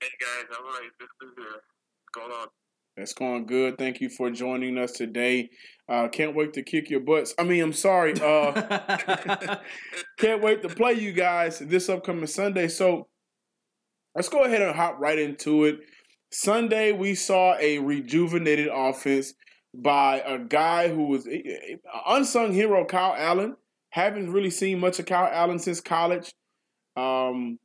Hey 0.00 0.08
guys, 0.20 0.56
all 0.58 0.64
right, 0.64 0.90
this 0.98 1.08
is 1.22 1.34
uh, 1.38 1.44
what's 1.44 2.12
going 2.12 2.32
on? 2.32 2.48
That's 2.96 3.14
going 3.14 3.46
good. 3.46 3.78
Thank 3.78 4.00
you 4.00 4.08
for 4.08 4.28
joining 4.30 4.76
us 4.78 4.90
today. 4.90 5.50
Uh, 5.88 6.08
can't 6.08 6.34
wait 6.34 6.52
to 6.54 6.64
kick 6.64 6.90
your 6.90 6.98
butts. 6.98 7.32
I 7.38 7.44
mean, 7.44 7.62
I'm 7.62 7.72
sorry. 7.72 8.14
Uh, 8.20 8.50
can't 10.18 10.42
wait 10.42 10.62
to 10.62 10.68
play 10.68 10.94
you 10.94 11.12
guys 11.12 11.60
this 11.60 11.88
upcoming 11.88 12.26
Sunday. 12.26 12.66
So 12.66 13.06
let's 14.14 14.28
go 14.28 14.44
ahead 14.44 14.62
and 14.62 14.74
hop 14.74 14.98
right 14.98 15.18
into 15.18 15.64
it. 15.64 15.80
Sunday, 16.30 16.92
we 16.92 17.14
saw 17.14 17.56
a 17.60 17.78
rejuvenated 17.78 18.68
offense 18.72 19.34
by 19.74 20.22
a 20.26 20.38
guy 20.38 20.88
who 20.88 21.04
was 21.04 21.26
an 21.26 21.80
unsung 22.06 22.52
hero, 22.52 22.84
Kyle 22.84 23.14
Allen. 23.16 23.56
Haven't 23.90 24.32
really 24.32 24.50
seen 24.50 24.80
much 24.80 24.98
of 24.98 25.06
Kyle 25.06 25.30
Allen 25.32 25.58
since 25.58 25.80
college. 25.80 26.32
Um, 26.96 27.58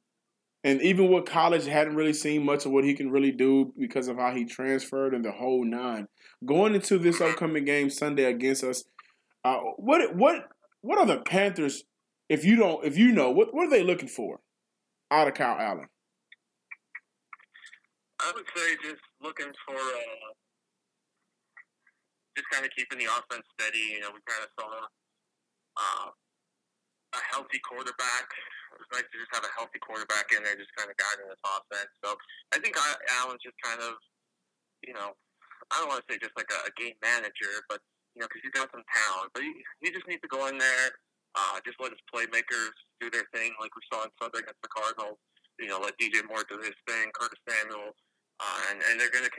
and 0.64 0.82
even 0.82 1.12
with 1.12 1.26
college, 1.26 1.66
hadn't 1.66 1.96
really 1.96 2.14
seen 2.14 2.44
much 2.44 2.66
of 2.66 2.72
what 2.72 2.84
he 2.84 2.94
can 2.94 3.10
really 3.10 3.32
do 3.32 3.74
because 3.78 4.08
of 4.08 4.18
how 4.18 4.34
he 4.34 4.46
transferred 4.46 5.14
and 5.14 5.24
the 5.24 5.32
whole 5.32 5.64
nine. 5.64 6.08
Going 6.46 6.76
into 6.76 6.98
this 6.98 7.22
upcoming 7.22 7.66
game 7.66 7.90
Sunday 7.90 8.26
against 8.26 8.64
us, 8.64 8.84
uh, 9.44 9.58
what 9.78 10.16
what 10.16 10.50
what 10.82 11.00
are 11.00 11.06
the 11.06 11.22
Panthers? 11.22 11.84
If 12.28 12.44
you 12.44 12.58
don't, 12.58 12.86
if 12.86 12.98
you 12.98 13.12
know, 13.12 13.32
what 13.32 13.54
what 13.54 13.68
are 13.68 13.72
they 13.72 13.84
looking 13.84 14.10
for 14.10 14.42
out 15.10 15.28
of 15.28 15.34
Kyle 15.34 15.58
Allen? 15.58 15.88
I 18.20 18.32
would 18.36 18.48
say 18.52 18.76
just 18.84 19.04
looking 19.24 19.52
for 19.64 19.80
uh, 19.80 20.30
just 22.36 22.50
kind 22.52 22.68
of 22.68 22.72
keeping 22.76 23.00
the 23.00 23.08
offense 23.08 23.48
steady. 23.56 23.96
You 23.96 24.04
know, 24.04 24.12
we 24.12 24.20
kind 24.28 24.44
of 24.44 24.52
saw 24.60 24.70
uh, 25.80 26.08
a 27.16 27.22
healthy 27.32 27.64
quarterback. 27.64 28.28
It 28.76 28.80
was 28.84 28.92
nice 28.92 29.08
to 29.08 29.18
just 29.18 29.34
have 29.34 29.48
a 29.48 29.54
healthy 29.56 29.80
quarterback 29.80 30.30
in 30.36 30.44
there, 30.44 30.60
just 30.60 30.72
kind 30.76 30.92
of 30.92 30.96
guiding 31.00 31.32
this 31.32 31.42
offense. 31.42 31.92
So 32.04 32.16
I 32.52 32.60
think 32.60 32.76
Allen's 33.24 33.42
just 33.42 33.58
kind 33.64 33.82
of, 33.82 33.96
you 34.84 34.94
know, 34.94 35.16
I 35.72 35.80
don't 35.80 35.90
want 35.90 36.04
to 36.04 36.08
say 36.12 36.20
just 36.20 36.36
like 36.36 36.52
a, 36.52 36.60
a 36.68 36.74
game 36.76 37.00
manager, 37.00 37.64
but 37.72 37.80
you 38.16 38.22
know, 38.22 38.28
because 38.28 38.44
he's 38.44 38.56
got 38.56 38.68
some 38.76 38.84
talent. 38.84 39.32
But 39.32 39.48
he, 39.48 39.52
he 39.80 39.96
just 39.96 40.08
needs 40.12 40.22
to 40.28 40.32
go 40.32 40.52
in 40.52 40.60
there, 40.60 40.88
uh, 41.40 41.64
just 41.64 41.80
let 41.80 41.96
his 41.96 42.04
playmakers 42.12 42.76
do 43.00 43.08
their 43.10 43.28
thing, 43.32 43.56
like 43.64 43.72
we 43.76 43.84
saw 43.88 44.04
on 44.04 44.12
Sunday 44.20 44.44
against 44.44 44.60
the 44.60 44.72
Cardinals. 44.72 45.20
You 45.60 45.68
know, 45.68 45.80
let 45.84 46.00
DJ 46.00 46.24
Moore 46.24 46.48
do 46.48 46.60
his 46.64 46.78
thing, 46.88 47.12
Curtis 47.12 47.40
Samuel, 47.44 47.92
uh, 48.40 48.60
and 48.72 48.80
and 48.90 48.96
they're 49.00 49.12
going 49.12 49.28
to 49.28 49.34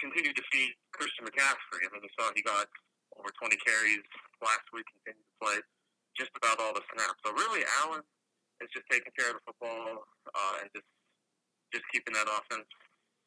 continue 0.00 0.32
to 0.34 0.44
feed 0.50 0.74
Christian 0.94 1.26
McCaffrey. 1.26 1.82
I 1.84 1.88
mean, 1.94 2.02
we 2.02 2.10
saw 2.18 2.30
he 2.34 2.42
got 2.42 2.66
over 3.18 3.30
20 3.30 3.54
carries 3.62 4.02
last 4.42 4.66
week, 4.74 4.86
continued 4.90 5.22
to 5.22 5.36
play 5.38 5.58
just 6.18 6.30
about 6.38 6.58
all 6.58 6.74
the 6.74 6.82
snaps. 6.94 7.18
So 7.22 7.34
really, 7.34 7.62
Allen 7.82 8.02
is 8.62 8.70
just 8.74 8.86
taking 8.90 9.10
care 9.18 9.34
of 9.34 9.42
the 9.42 9.44
football 9.50 10.06
uh, 10.30 10.54
and 10.62 10.70
just 10.74 10.86
just 11.74 11.86
keeping 11.90 12.14
that 12.14 12.30
offense, 12.30 12.70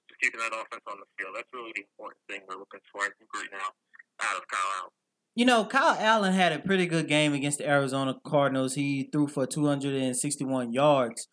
just 0.07 0.19
keeping 0.23 0.39
that 0.39 0.55
offense 0.55 0.83
on 0.87 1.03
the 1.03 1.07
field. 1.19 1.35
That's 1.35 1.51
really 1.51 1.75
the 1.75 1.83
important 1.83 2.21
thing 2.31 2.47
we're 2.47 2.59
looking 2.59 2.83
for. 2.91 3.03
I 3.03 3.11
think 3.19 3.27
right 3.35 3.51
now 3.51 3.75
out 4.23 4.37
of 4.39 4.47
Kyle 4.47 4.71
Allen. 4.79 4.95
You 5.35 5.45
know, 5.45 5.65
Kyle 5.65 5.95
Allen 5.99 6.33
had 6.33 6.51
a 6.51 6.59
pretty 6.59 6.87
good 6.87 7.07
game 7.07 7.33
against 7.33 7.59
the 7.59 7.69
Arizona 7.69 8.15
Cardinals. 8.25 8.73
He 8.73 9.07
threw 9.11 9.27
for 9.27 9.45
261 9.45 10.73
yards. 10.73 11.27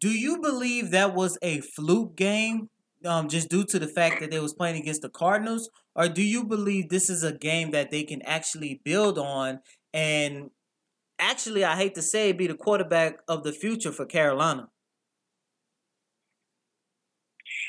Do 0.00 0.10
you 0.10 0.40
believe 0.40 0.90
that 0.90 1.14
was 1.14 1.38
a 1.42 1.60
fluke 1.60 2.16
game, 2.16 2.70
um, 3.06 3.28
just 3.28 3.48
due 3.48 3.64
to 3.64 3.78
the 3.78 3.88
fact 3.88 4.20
that 4.20 4.30
they 4.30 4.40
was 4.40 4.52
playing 4.52 4.80
against 4.80 5.02
the 5.02 5.08
Cardinals, 5.08 5.70
or 5.94 6.08
do 6.08 6.22
you 6.22 6.44
believe 6.44 6.88
this 6.88 7.08
is 7.08 7.22
a 7.22 7.32
game 7.32 7.70
that 7.70 7.90
they 7.90 8.02
can 8.02 8.22
actually 8.22 8.80
build 8.84 9.18
on 9.18 9.60
and 9.94 10.50
actually, 11.18 11.64
I 11.64 11.76
hate 11.76 11.94
to 11.94 12.02
say, 12.02 12.32
be 12.32 12.46
the 12.46 12.54
quarterback 12.54 13.20
of 13.28 13.44
the 13.44 13.52
future 13.52 13.92
for 13.92 14.04
Carolina? 14.04 14.68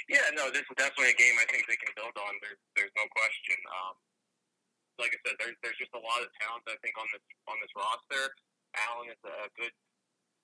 Yeah, 0.10 0.28
no, 0.36 0.48
this 0.52 0.64
is 0.64 0.76
definitely 0.76 1.12
a 1.12 1.20
game 1.20 1.36
I 1.36 1.48
think 1.52 1.68
they 1.68 1.76
can 1.76 1.92
build 1.96 2.16
on. 2.16 2.32
There's, 2.40 2.60
there's 2.80 2.96
no 2.96 3.04
question. 3.12 3.60
Um, 3.68 3.96
like 5.00 5.12
I 5.14 5.20
said, 5.28 5.36
there's 5.38 5.58
there's 5.62 5.78
just 5.78 5.94
a 5.94 6.02
lot 6.02 6.24
of 6.24 6.32
talent 6.42 6.66
I 6.66 6.80
think 6.82 6.96
on 6.98 7.06
this 7.12 7.22
on 7.46 7.60
this 7.62 7.70
roster. 7.76 8.34
Allen 8.88 9.14
is 9.14 9.22
a 9.28 9.52
good 9.60 9.76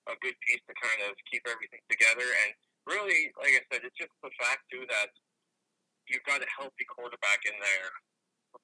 a 0.06 0.14
good 0.20 0.36
piece 0.46 0.62
to 0.68 0.74
kind 0.76 1.00
of 1.08 1.16
keep 1.26 1.42
everything 1.48 1.80
together. 1.88 2.28
And 2.28 2.52
really, 2.86 3.32
like 3.40 3.56
I 3.56 3.62
said, 3.72 3.84
it's 3.84 3.96
just 3.96 4.12
the 4.20 4.32
fact 4.40 4.64
too 4.68 4.84
that 4.88 5.10
you've 6.08 6.24
got 6.28 6.44
a 6.44 6.48
healthy 6.52 6.84
quarterback 6.84 7.44
in 7.48 7.56
there 7.56 7.90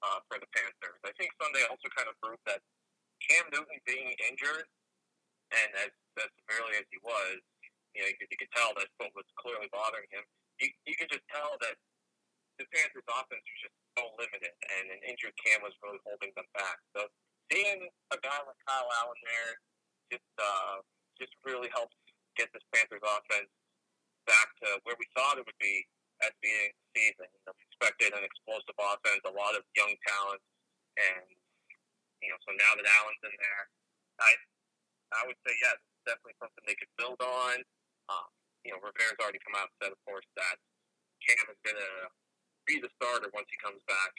uh, 0.04 0.20
for 0.28 0.36
the 0.36 0.48
Panthers. 0.52 1.00
I 1.04 1.12
think 1.16 1.32
Sunday 1.40 1.64
also 1.68 1.88
kind 1.96 2.08
of 2.08 2.16
proved 2.20 2.44
that 2.44 2.60
Cam 3.24 3.48
Newton 3.52 3.80
being 3.84 4.12
injured 4.28 4.68
and 5.50 5.68
as, 5.82 5.92
as 6.20 6.30
severely 6.44 6.78
as 6.78 6.86
he 6.92 7.00
was, 7.02 7.40
you 7.96 8.04
know, 8.04 8.10
because 8.12 8.30
you 8.30 8.38
could 8.38 8.52
tell 8.54 8.70
that 8.78 8.88
foot 9.00 9.10
was 9.18 9.26
clearly 9.40 9.66
bothering 9.74 10.08
him. 10.14 10.24
You, 10.62 10.68
you 10.86 10.94
could 10.94 11.10
just 11.10 11.26
tell 11.32 11.58
that 11.64 11.76
the 12.60 12.68
Panthers' 12.70 13.08
offense 13.08 13.40
was 13.42 13.60
just 13.64 13.76
so 13.96 14.04
limited, 14.20 14.52
and 14.52 14.92
an 14.92 15.00
injured 15.08 15.34
Cam 15.40 15.64
was 15.64 15.72
really 15.80 15.98
holding 16.04 16.30
them 16.36 16.46
back. 16.52 16.76
So 16.92 17.08
seeing 17.48 17.88
a 18.12 18.18
guy 18.20 18.38
like 18.44 18.60
Kyle 18.68 18.90
Allen 19.00 19.20
there 19.24 19.52
just 20.12 20.30
uh, 20.36 20.84
just 21.16 21.32
really 21.42 21.72
helps 21.72 21.96
get 22.36 22.52
this 22.52 22.62
Panthers 22.70 23.02
offense 23.02 23.50
back 24.26 24.48
to 24.64 24.80
where 24.84 24.96
we 24.98 25.06
thought 25.16 25.40
it 25.40 25.46
would 25.46 25.62
be 25.62 25.84
at 26.24 26.32
the 26.36 26.40
beginning 26.44 26.72
of 26.72 26.78
the 26.80 26.88
season. 26.96 27.28
You 27.32 27.42
know, 27.48 27.54
we 27.56 27.64
expected 27.68 28.10
an 28.16 28.24
explosive 28.24 28.76
offense, 28.76 29.22
a 29.24 29.34
lot 29.34 29.56
of 29.56 29.64
young 29.76 29.92
talent, 30.04 30.42
and 30.98 31.26
you 32.20 32.28
know, 32.28 32.38
so 32.44 32.52
now 32.56 32.72
that 32.76 32.84
Allen's 32.84 33.22
in 33.24 33.34
there, 33.34 33.62
I 34.20 34.30
I 35.16 35.22
would 35.28 35.38
say 35.46 35.54
yes, 35.60 35.78
it's 35.80 36.04
definitely 36.06 36.36
something 36.40 36.62
they 36.68 36.78
could 36.78 36.92
build 37.00 37.20
on. 37.20 37.56
Um, 38.12 38.28
you 38.66 38.72
know, 38.74 38.80
Rivera's 38.82 39.18
already 39.22 39.40
come 39.42 39.56
out 39.56 39.72
and 39.72 39.78
said, 39.80 39.92
of 39.94 40.00
course, 40.04 40.26
that 40.36 40.56
Cam 41.24 41.46
is 41.48 41.60
going 41.64 41.80
to 41.80 41.92
be 42.68 42.78
the 42.82 42.92
starter 43.00 43.32
once 43.32 43.48
he 43.48 43.58
comes 43.62 43.80
back 43.88 44.12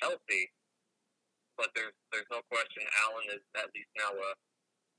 healthy. 0.00 0.52
But 1.58 1.74
there's 1.76 1.96
there's 2.14 2.30
no 2.32 2.40
question 2.48 2.86
Allen 3.04 3.26
is 3.36 3.44
at 3.58 3.68
least 3.74 3.90
now 3.98 4.12
a 4.14 4.30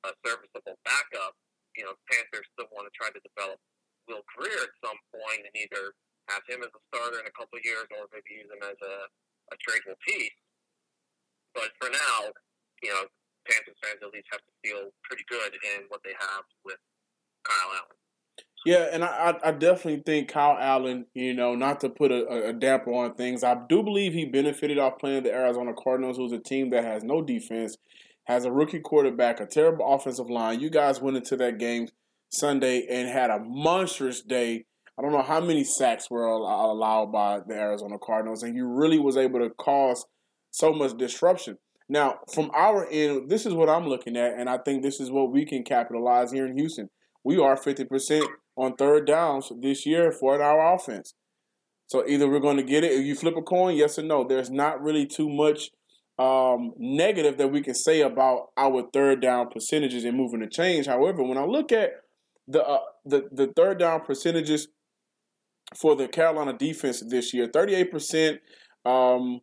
a 0.05 0.11
serviceable 0.25 0.77
backup, 0.85 1.35
you 1.77 1.85
know, 1.85 1.93
Panthers 2.09 2.47
still 2.55 2.69
want 2.73 2.89
to 2.89 2.93
try 2.95 3.09
to 3.13 3.21
develop 3.21 3.59
Will 4.07 4.23
Grier 4.31 4.65
at 4.65 4.73
some 4.83 4.97
point 5.11 5.45
and 5.45 5.55
either 5.55 5.93
have 6.29 6.43
him 6.47 6.63
as 6.63 6.71
a 6.71 6.81
starter 6.89 7.19
in 7.19 7.27
a 7.27 7.35
couple 7.35 7.57
of 7.59 7.65
years 7.65 7.85
or 7.91 8.07
maybe 8.13 8.41
use 8.41 8.49
him 8.49 8.63
as 8.63 8.77
a, 8.79 8.95
a 9.51 9.55
tradable 9.61 9.97
piece. 10.05 10.37
But 11.53 11.75
for 11.81 11.89
now, 11.91 12.31
you 12.81 12.89
know, 12.89 13.05
Panthers 13.49 13.77
fans 13.83 13.99
at 14.01 14.13
least 14.13 14.29
have 14.31 14.41
to 14.41 14.53
feel 14.63 14.93
pretty 15.03 15.25
good 15.27 15.53
in 15.75 15.89
what 15.89 16.01
they 16.03 16.15
have 16.17 16.45
with 16.63 16.77
Kyle 17.43 17.73
Allen. 17.73 17.97
Yeah, 18.63 18.93
and 18.93 19.03
I, 19.03 19.33
I 19.43 19.51
definitely 19.51 20.03
think 20.05 20.29
Kyle 20.29 20.55
Allen, 20.59 21.07
you 21.15 21.33
know, 21.33 21.55
not 21.55 21.79
to 21.81 21.89
put 21.89 22.11
a, 22.11 22.49
a 22.49 22.53
damper 22.53 22.93
on 22.93 23.15
things, 23.15 23.43
I 23.43 23.57
do 23.67 23.81
believe 23.81 24.13
he 24.13 24.25
benefited 24.25 24.77
off 24.77 24.99
playing 24.99 25.23
the 25.23 25.33
Arizona 25.33 25.73
Cardinals, 25.73 26.17
who's 26.17 26.31
a 26.31 26.37
team 26.37 26.69
that 26.69 26.83
has 26.83 27.03
no 27.03 27.23
defense 27.23 27.77
has 28.25 28.45
a 28.45 28.51
rookie 28.51 28.79
quarterback, 28.79 29.39
a 29.39 29.45
terrible 29.45 29.85
offensive 29.93 30.29
line. 30.29 30.59
You 30.59 30.69
guys 30.69 31.01
went 31.01 31.17
into 31.17 31.35
that 31.37 31.57
game 31.57 31.87
Sunday 32.31 32.85
and 32.89 33.09
had 33.09 33.29
a 33.29 33.39
monstrous 33.39 34.21
day. 34.21 34.65
I 34.97 35.01
don't 35.01 35.11
know 35.11 35.21
how 35.21 35.41
many 35.41 35.63
sacks 35.63 36.09
were 36.09 36.25
allowed 36.25 37.11
by 37.11 37.39
the 37.45 37.53
Arizona 37.53 37.97
Cardinals, 38.01 38.43
and 38.43 38.55
you 38.55 38.67
really 38.67 38.99
was 38.99 39.17
able 39.17 39.39
to 39.39 39.49
cause 39.49 40.05
so 40.51 40.73
much 40.73 40.97
disruption. 40.97 41.57
Now, 41.89 42.19
from 42.33 42.51
our 42.53 42.87
end, 42.89 43.29
this 43.29 43.45
is 43.45 43.53
what 43.53 43.69
I'm 43.69 43.87
looking 43.87 44.15
at, 44.15 44.37
and 44.37 44.49
I 44.49 44.57
think 44.57 44.81
this 44.81 44.99
is 44.99 45.11
what 45.11 45.31
we 45.31 45.45
can 45.45 45.63
capitalize 45.63 46.31
here 46.31 46.45
in 46.45 46.57
Houston. 46.57 46.89
We 47.23 47.37
are 47.37 47.57
50% 47.57 48.25
on 48.55 48.75
third 48.75 49.07
downs 49.07 49.51
this 49.61 49.85
year 49.85 50.11
for 50.11 50.41
our 50.41 50.73
offense. 50.73 51.13
So 51.87 52.07
either 52.07 52.29
we're 52.29 52.39
going 52.39 52.57
to 52.57 52.63
get 52.63 52.85
it, 52.85 52.93
if 52.93 53.05
you 53.05 53.15
flip 53.15 53.35
a 53.35 53.41
coin, 53.41 53.75
yes 53.75 53.99
or 53.99 54.03
no. 54.03 54.25
There's 54.25 54.49
not 54.49 54.81
really 54.81 55.05
too 55.05 55.29
much 55.29 55.71
um, 56.17 56.73
negative 56.77 57.37
that 57.37 57.51
we 57.51 57.61
can 57.61 57.75
say 57.75 58.01
about 58.01 58.51
our 58.55 58.87
third 58.93 59.21
down 59.21 59.49
percentages 59.49 60.05
and 60.05 60.15
moving 60.15 60.39
the 60.39 60.47
change. 60.47 60.85
However, 60.85 61.23
when 61.23 61.37
I 61.37 61.43
look 61.43 61.71
at 61.73 61.91
the 62.47 62.63
uh, 62.63 62.79
the 63.05 63.27
the 63.31 63.47
third 63.55 63.79
down 63.79 64.01
percentages 64.01 64.67
for 65.75 65.95
the 65.95 66.07
Carolina 66.07 66.53
defense 66.53 67.03
this 67.07 67.33
year, 67.33 67.49
thirty 67.51 67.75
eight 67.75 67.91
percent. 67.91 68.41
Um, 68.85 69.41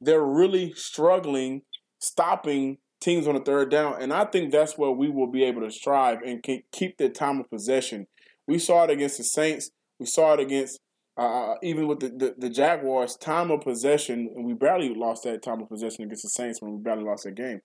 they're 0.00 0.24
really 0.24 0.72
struggling 0.74 1.62
stopping 1.98 2.78
teams 3.00 3.26
on 3.26 3.34
the 3.34 3.40
third 3.40 3.70
down, 3.70 4.00
and 4.00 4.12
I 4.12 4.24
think 4.24 4.52
that's 4.52 4.76
where 4.76 4.90
we 4.90 5.08
will 5.08 5.30
be 5.30 5.44
able 5.44 5.62
to 5.62 5.70
strive 5.70 6.22
and 6.22 6.42
can 6.42 6.62
keep 6.72 6.98
the 6.98 7.08
time 7.08 7.40
of 7.40 7.50
possession. 7.50 8.06
We 8.46 8.58
saw 8.58 8.84
it 8.84 8.90
against 8.90 9.18
the 9.18 9.24
Saints. 9.24 9.70
We 9.98 10.06
saw 10.06 10.34
it 10.34 10.40
against 10.40 10.78
uh, 11.16 11.54
even 11.62 11.86
with 11.86 12.00
the, 12.00 12.08
the, 12.08 12.34
the, 12.36 12.50
Jaguars, 12.50 13.16
time 13.16 13.50
of 13.50 13.62
possession, 13.62 14.30
and 14.36 14.44
we 14.44 14.52
barely 14.52 14.94
lost 14.94 15.24
that 15.24 15.42
time 15.42 15.62
of 15.62 15.68
possession 15.68 16.04
against 16.04 16.24
the 16.24 16.28
Saints 16.28 16.60
when 16.60 16.72
we 16.72 16.78
barely 16.78 17.04
lost 17.04 17.24
that 17.24 17.34
game. 17.34 17.60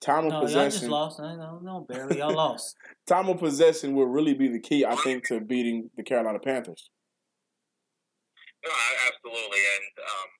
Time 0.00 0.26
of 0.26 0.32
no, 0.32 0.40
possession. 0.46 0.90
Y'all 0.90 1.10
just 1.10 1.18
lost. 1.18 1.38
No, 1.38 1.58
no, 1.58 1.86
barely. 1.90 2.18
Y'all 2.18 2.34
lost. 2.34 2.76
time 3.06 3.28
of 3.28 3.42
possession 3.42 3.98
will 3.98 4.06
really 4.06 4.34
be 4.34 4.46
the 4.46 4.62
key, 4.62 4.86
I 4.86 4.94
think, 4.94 5.26
to 5.26 5.40
beating 5.40 5.90
the 5.98 6.06
Carolina 6.06 6.38
Panthers. 6.38 6.90
No, 8.62 8.70
absolutely, 9.10 9.58
and 9.58 9.94
um, 9.98 10.30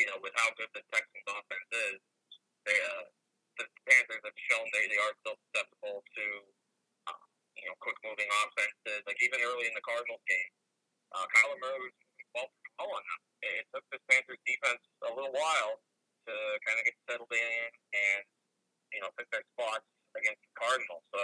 you 0.00 0.06
know, 0.08 0.16
with 0.24 0.32
how 0.32 0.48
good 0.56 0.68
the 0.72 0.80
Texans 0.88 1.28
offense 1.28 1.70
is, 1.92 2.00
they 2.64 2.72
uh, 2.72 3.04
the 3.60 3.66
Panthers 3.84 4.24
have 4.24 4.38
shown 4.48 4.64
they, 4.72 4.88
they 4.88 5.00
are 5.00 5.12
still 5.20 5.36
susceptible 5.48 6.00
to 6.00 6.26
uh, 7.12 7.20
you 7.52 7.68
know 7.68 7.76
quick 7.84 8.00
moving 8.00 8.28
offenses. 8.44 9.04
Like 9.04 9.20
even 9.20 9.44
early 9.44 9.68
in 9.68 9.76
the 9.76 9.84
Cardinals 9.84 10.24
game, 10.24 10.52
uh, 11.12 11.24
Kyler 11.36 11.60
Murray 11.60 11.84
was 11.84 11.96
well 12.32 12.48
well 12.80 12.96
on 12.96 13.04
them. 13.04 13.20
It 13.44 13.68
took 13.76 13.84
the 13.92 14.00
Panthers 14.08 14.40
defense 14.48 14.80
a 15.04 15.12
little 15.12 15.36
while 15.36 15.84
to 16.28 16.32
kind 16.64 16.76
of 16.80 16.84
get 16.88 16.96
settled 17.08 17.32
in 17.32 17.68
and 17.92 18.24
you 18.92 19.00
know 19.00 19.10
pick 19.16 19.28
their 19.30 19.44
spots 19.54 19.86
against 20.16 20.40
the 20.42 20.52
Cardinals. 20.56 21.04
So 21.12 21.22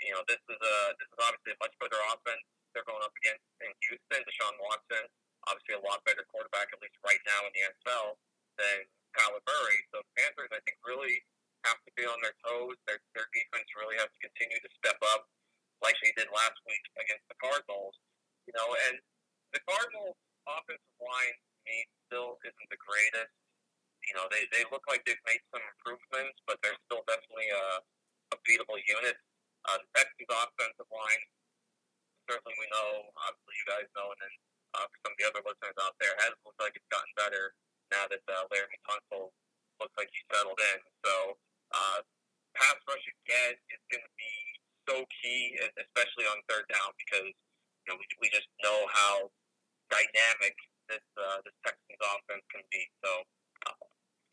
you 0.00 0.12
know 0.14 0.22
this 0.26 0.40
is 0.40 0.60
a 0.60 0.76
this 0.96 1.08
is 1.08 1.20
obviously 1.20 1.52
a 1.54 1.60
much 1.60 1.74
better 1.80 2.00
offense 2.12 2.44
they're 2.72 2.86
going 2.86 3.02
up 3.02 3.14
against 3.18 3.42
in 3.62 3.70
Houston. 3.90 4.20
Deshaun 4.22 4.54
Watson, 4.62 5.04
obviously 5.50 5.74
a 5.78 5.82
lot 5.82 6.02
better 6.06 6.22
quarterback 6.30 6.70
at 6.70 6.78
least 6.78 6.96
right 7.02 7.20
now 7.26 7.40
in 7.46 7.52
the 7.54 7.62
NFL 7.66 8.14
than 8.58 8.86
Kyler 9.18 9.42
Murray. 9.42 9.80
So 9.90 10.02
Panthers, 10.14 10.52
I 10.54 10.62
think, 10.62 10.78
really 10.86 11.22
have 11.66 11.80
to 11.82 11.90
be 11.98 12.06
on 12.06 12.18
their 12.22 12.36
toes. 12.46 12.78
Their 12.86 13.02
their 13.16 13.28
defense 13.34 13.68
really 13.76 13.98
has 13.98 14.08
to 14.08 14.20
continue 14.22 14.58
to 14.62 14.70
step 14.80 14.98
up. 15.14 15.26
Like 15.82 15.96
they 16.04 16.12
did 16.14 16.28
last 16.30 16.58
week 16.68 16.84
against 17.00 17.26
the 17.26 17.36
Cardinals. 17.40 17.96
You 18.48 18.54
know, 18.56 18.68
and 18.88 18.96
the 19.52 19.62
Cardinals' 19.66 20.18
offensive 20.46 20.98
line 21.02 21.36
to 21.36 21.56
me 21.66 21.76
still 22.06 22.38
isn't 22.42 22.68
the 22.70 22.80
greatest. 22.80 23.34
You 24.10 24.18
know, 24.18 24.26
they, 24.26 24.42
they 24.50 24.66
look 24.74 24.82
like 24.90 25.06
they've 25.06 25.22
made 25.22 25.38
some 25.54 25.62
improvements, 25.62 26.42
but 26.42 26.58
they're 26.66 26.74
still 26.90 27.06
definitely 27.06 27.46
a, 27.54 27.78
a 28.34 28.36
beatable 28.42 28.82
unit. 28.82 29.14
Uh, 29.70 29.78
the 29.78 29.86
Texans' 29.94 30.26
offensive 30.26 30.90
line, 30.90 31.22
certainly 32.26 32.58
we 32.58 32.66
know, 32.74 33.14
obviously 33.22 33.54
you 33.54 33.66
guys 33.70 33.86
know, 33.94 34.10
and 34.10 34.18
then 34.18 34.34
uh, 34.74 34.86
for 34.90 34.98
some 35.06 35.14
of 35.14 35.18
the 35.22 35.26
other 35.30 35.42
listeners 35.46 35.78
out 35.78 35.94
there, 36.02 36.10
has 36.26 36.34
looked 36.42 36.58
like 36.58 36.74
it's 36.74 36.90
gotten 36.90 37.14
better 37.14 37.54
now 37.94 38.06
that 38.10 38.22
uh, 38.26 38.50
Laremy 38.50 38.78
Tunsil 38.82 39.30
looks 39.78 39.94
like 39.94 40.10
he's 40.10 40.26
settled 40.30 40.58
in. 40.58 40.78
So, 41.06 41.14
uh, 41.70 42.02
pass 42.54 42.78
rush 42.86 43.06
again 43.26 43.54
is 43.70 43.82
going 43.90 44.02
to 44.02 44.14
be 44.18 44.34
so 44.90 45.06
key, 45.22 45.54
especially 45.78 46.26
on 46.26 46.42
third 46.50 46.66
down, 46.66 46.90
because 46.98 47.30
you 47.30 47.86
know 47.90 47.96
we, 47.98 48.06
we 48.22 48.28
just 48.34 48.50
know 48.62 48.78
how 48.90 49.30
dynamic 49.90 50.54
this 50.90 51.04
uh, 51.18 51.38
this 51.46 51.54
Texans 51.62 52.02
offense 52.02 52.46
can 52.50 52.62
be. 52.70 52.82
So, 53.02 53.22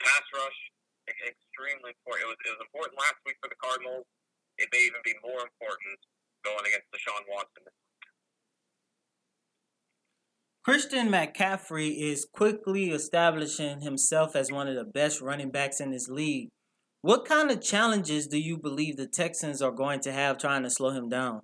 pass 0.01 0.25
rush 0.33 0.59
extremely 1.07 1.95
important. 1.95 2.23
It 2.23 2.29
was, 2.29 2.39
it 2.43 2.51
was 2.57 2.63
important 2.67 2.95
last 2.99 3.19
week 3.23 3.39
for 3.39 3.49
the 3.49 3.59
Cardinals. 3.59 4.05
It 4.57 4.69
may 4.73 4.83
even 4.85 5.01
be 5.05 5.15
more 5.23 5.41
important 5.43 5.97
going 6.43 6.65
against 6.67 6.89
Deshaun 6.93 7.23
Watson 7.29 7.67
Christian 10.67 11.07
McCaffrey 11.07 11.95
is 11.97 12.27
quickly 12.29 12.91
establishing 12.91 13.79
himself 13.79 14.35
as 14.35 14.51
one 14.51 14.67
of 14.67 14.75
the 14.75 14.83
best 14.83 15.21
running 15.21 15.49
backs 15.49 15.79
in 15.79 15.91
this 15.91 16.09
league. 16.09 16.49
What 17.01 17.23
kind 17.23 17.49
of 17.49 17.61
challenges 17.61 18.27
do 18.27 18.37
you 18.37 18.57
believe 18.57 18.97
the 18.97 19.07
Texans 19.07 19.61
are 19.61 19.71
going 19.71 20.01
to 20.01 20.11
have 20.11 20.37
trying 20.37 20.63
to 20.63 20.69
slow 20.69 20.89
him 20.89 21.07
down? 21.07 21.39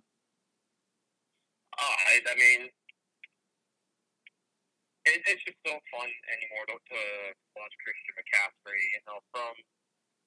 Uh, 1.80 1.82
I, 1.82 2.20
I 2.30 2.36
mean, 2.36 2.68
it, 5.14 5.22
it's 5.30 5.44
just 5.46 5.62
so 5.62 5.78
fun 5.94 6.10
anymore 6.34 6.66
to, 6.74 6.76
to 6.82 7.00
watch 7.54 7.74
Christian 7.86 8.14
McCaffrey. 8.18 8.82
You 8.98 9.02
know, 9.06 9.20
from 9.30 9.54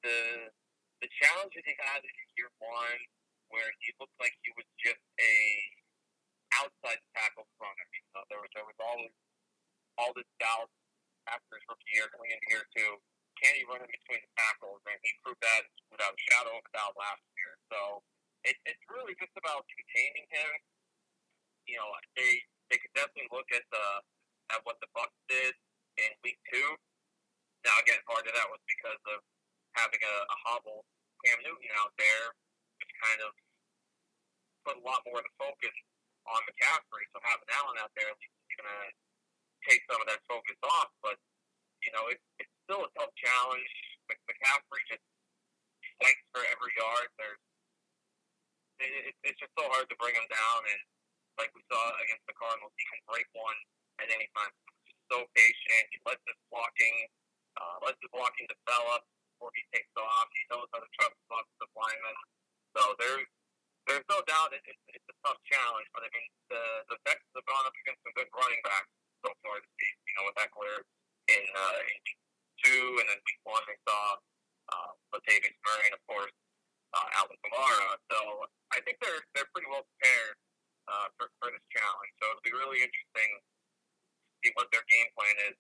the 0.06 0.18
the 1.02 1.10
challenges 1.18 1.60
he 1.66 1.74
had 1.82 2.00
in 2.06 2.14
year 2.38 2.48
one, 2.62 3.00
where 3.50 3.68
he 3.82 3.90
looked 3.98 4.16
like 4.22 4.32
he 4.46 4.54
was 4.54 4.66
just 4.78 5.02
a 5.18 5.34
outside 6.62 7.02
tackle 7.12 7.50
runner. 7.58 7.86
You 7.90 8.02
know, 8.14 8.22
there 8.30 8.40
was 8.40 8.50
there 8.54 8.64
was 8.64 8.78
always 8.78 9.12
all 9.98 10.12
this 10.14 10.28
doubt 10.38 10.70
after 11.26 11.58
his 11.58 11.64
rookie 11.66 11.92
year 11.92 12.06
going 12.14 12.30
into 12.30 12.46
year 12.48 12.64
two. 12.70 13.02
Can 13.42 13.52
he 13.52 13.68
run 13.68 13.84
in 13.84 13.90
between 13.92 14.24
the 14.24 14.32
tackles? 14.32 14.80
And 14.88 14.96
he 15.04 15.12
proved 15.20 15.42
that 15.44 15.68
without 15.92 16.16
a 16.16 16.20
shadow 16.32 16.56
of 16.56 16.64
a 16.64 16.72
doubt 16.72 16.96
last 16.96 17.20
year. 17.36 17.52
So 17.68 18.00
it, 18.48 18.56
it's 18.64 18.80
really 18.88 19.12
just 19.20 19.34
about 19.36 19.68
containing 19.68 20.24
him. 20.32 20.52
You 21.68 21.76
know, 21.82 21.90
they 22.16 22.40
they 22.72 22.78
could 22.80 22.94
definitely 22.96 23.28
look 23.34 23.50
at 23.52 23.66
the 23.68 23.84
at 24.56 24.64
what 24.64 24.80
the 24.80 24.88
Bucs 24.96 25.20
did 25.28 25.52
in 26.00 26.10
week 26.24 26.40
two. 26.48 26.68
Now, 27.68 27.76
again, 27.84 28.00
part 28.08 28.24
of 28.24 28.32
that 28.32 28.48
was 28.48 28.62
because 28.64 29.00
of 29.12 29.20
having 29.76 30.00
a, 30.00 30.16
a 30.32 30.36
hobble 30.48 30.88
Cam 31.20 31.36
Newton 31.44 31.68
out 31.76 31.92
there, 32.00 32.32
which 32.80 32.92
kind 33.04 33.20
of 33.20 33.36
put 34.64 34.80
a 34.80 34.82
lot 34.82 35.04
more 35.04 35.20
of 35.20 35.26
the 35.28 35.36
focus 35.36 35.74
on 36.24 36.40
McCaffrey. 36.48 37.04
So 37.12 37.20
having 37.20 37.48
Allen 37.52 37.76
out 37.78 37.92
there 37.92 38.08
is 38.08 38.56
going 38.56 38.70
to 38.70 38.84
take 39.68 39.82
some 39.90 40.00
of 40.00 40.08
that 40.08 40.24
focus 40.24 40.56
off. 40.64 40.90
But, 41.04 41.20
you 41.84 41.92
know, 41.92 42.08
it, 42.08 42.18
it's 42.40 42.54
still 42.64 42.86
a 42.86 42.90
tough 42.96 43.12
challenge. 43.18 43.72
McCaffrey 44.08 44.82
just 44.86 45.04
fights 45.98 46.24
for 46.30 46.42
every 46.46 46.72
yard. 46.78 47.10
There's 47.18 47.42
it, 48.78 49.16
it's 49.24 49.40
just 49.40 49.54
so 49.56 49.64
hard 49.72 49.88
to 49.90 49.96
bring 49.98 50.14
him 50.14 50.28
down. 50.28 50.60
And 50.70 50.80
like 51.40 51.50
we 51.56 51.64
saw 51.66 51.80
against 52.06 52.24
the 52.30 52.36
Cardinals, 52.36 52.74
he 52.76 52.84
can 52.86 53.00
break 53.08 53.26
one 53.34 53.58
at 54.00 54.08
any 54.10 54.28
time. 54.36 54.52
So 55.12 55.22
patient. 55.34 55.84
He 55.94 55.98
lets 56.02 56.22
his 56.26 56.38
blocking, 56.50 56.96
uh, 57.56 57.76
lets 57.86 57.98
his 58.02 58.10
blocking 58.10 58.46
develop 58.50 59.06
before 59.36 59.54
he 59.54 59.62
takes 59.70 59.92
off. 59.94 60.26
He 60.34 60.42
knows 60.50 60.66
how 60.74 60.82
to 60.82 60.90
trust 60.98 61.16
the 61.30 61.68
lineman. 61.76 62.16
So 62.74 62.82
there's 62.98 63.28
there's 63.86 64.06
no 64.10 64.18
doubt 64.26 64.50
it, 64.50 64.66
it, 64.66 64.78
it's 64.90 65.06
a 65.06 65.16
tough 65.22 65.38
challenge. 65.46 65.86
But 65.94 66.04
I 66.04 66.10
mean, 66.10 66.30
the 66.50 66.62
the 66.90 66.98
Texans 67.06 67.34
have 67.38 67.46
gone 67.46 67.64
up 67.64 67.76
against 67.86 68.02
some 68.02 68.14
good 68.18 68.28
running 68.34 68.62
backs 68.66 68.90
so 69.22 69.30
far 69.46 69.62
this 69.62 69.70
season. 69.78 70.02
You 70.10 70.14
know, 70.18 70.24
with 70.26 70.38
Ekeler 70.42 70.78
in 71.30 71.44
uh, 71.54 71.80
in 71.86 71.98
two, 72.66 72.84
and 72.98 73.06
then 73.06 73.18
week 73.22 73.40
one 73.46 73.62
they 73.70 73.78
saw 73.86 74.18
uh, 74.74 74.90
Latavius 75.14 75.54
Murray, 75.62 75.86
and 75.86 75.94
of 75.94 76.02
course 76.10 76.34
uh, 76.94 77.18
Alvin 77.22 77.38
Kamara. 77.46 77.94
So 78.10 78.18
I 78.74 78.82
think 78.82 78.98
they're 78.98 79.22
they're 79.38 79.48
pretty 79.54 79.70
well 79.70 79.86
prepared 79.96 80.36
uh, 80.90 81.06
for 81.14 81.30
for 81.38 81.54
this 81.54 81.64
challenge. 81.70 82.12
So 82.18 82.34
it'll 82.34 82.46
be 82.46 82.54
really 82.54 82.82
interesting 82.82 83.30
see 84.46 84.54
what 84.54 84.70
their 84.70 84.86
game 84.86 85.10
plan 85.18 85.34
is 85.50 85.56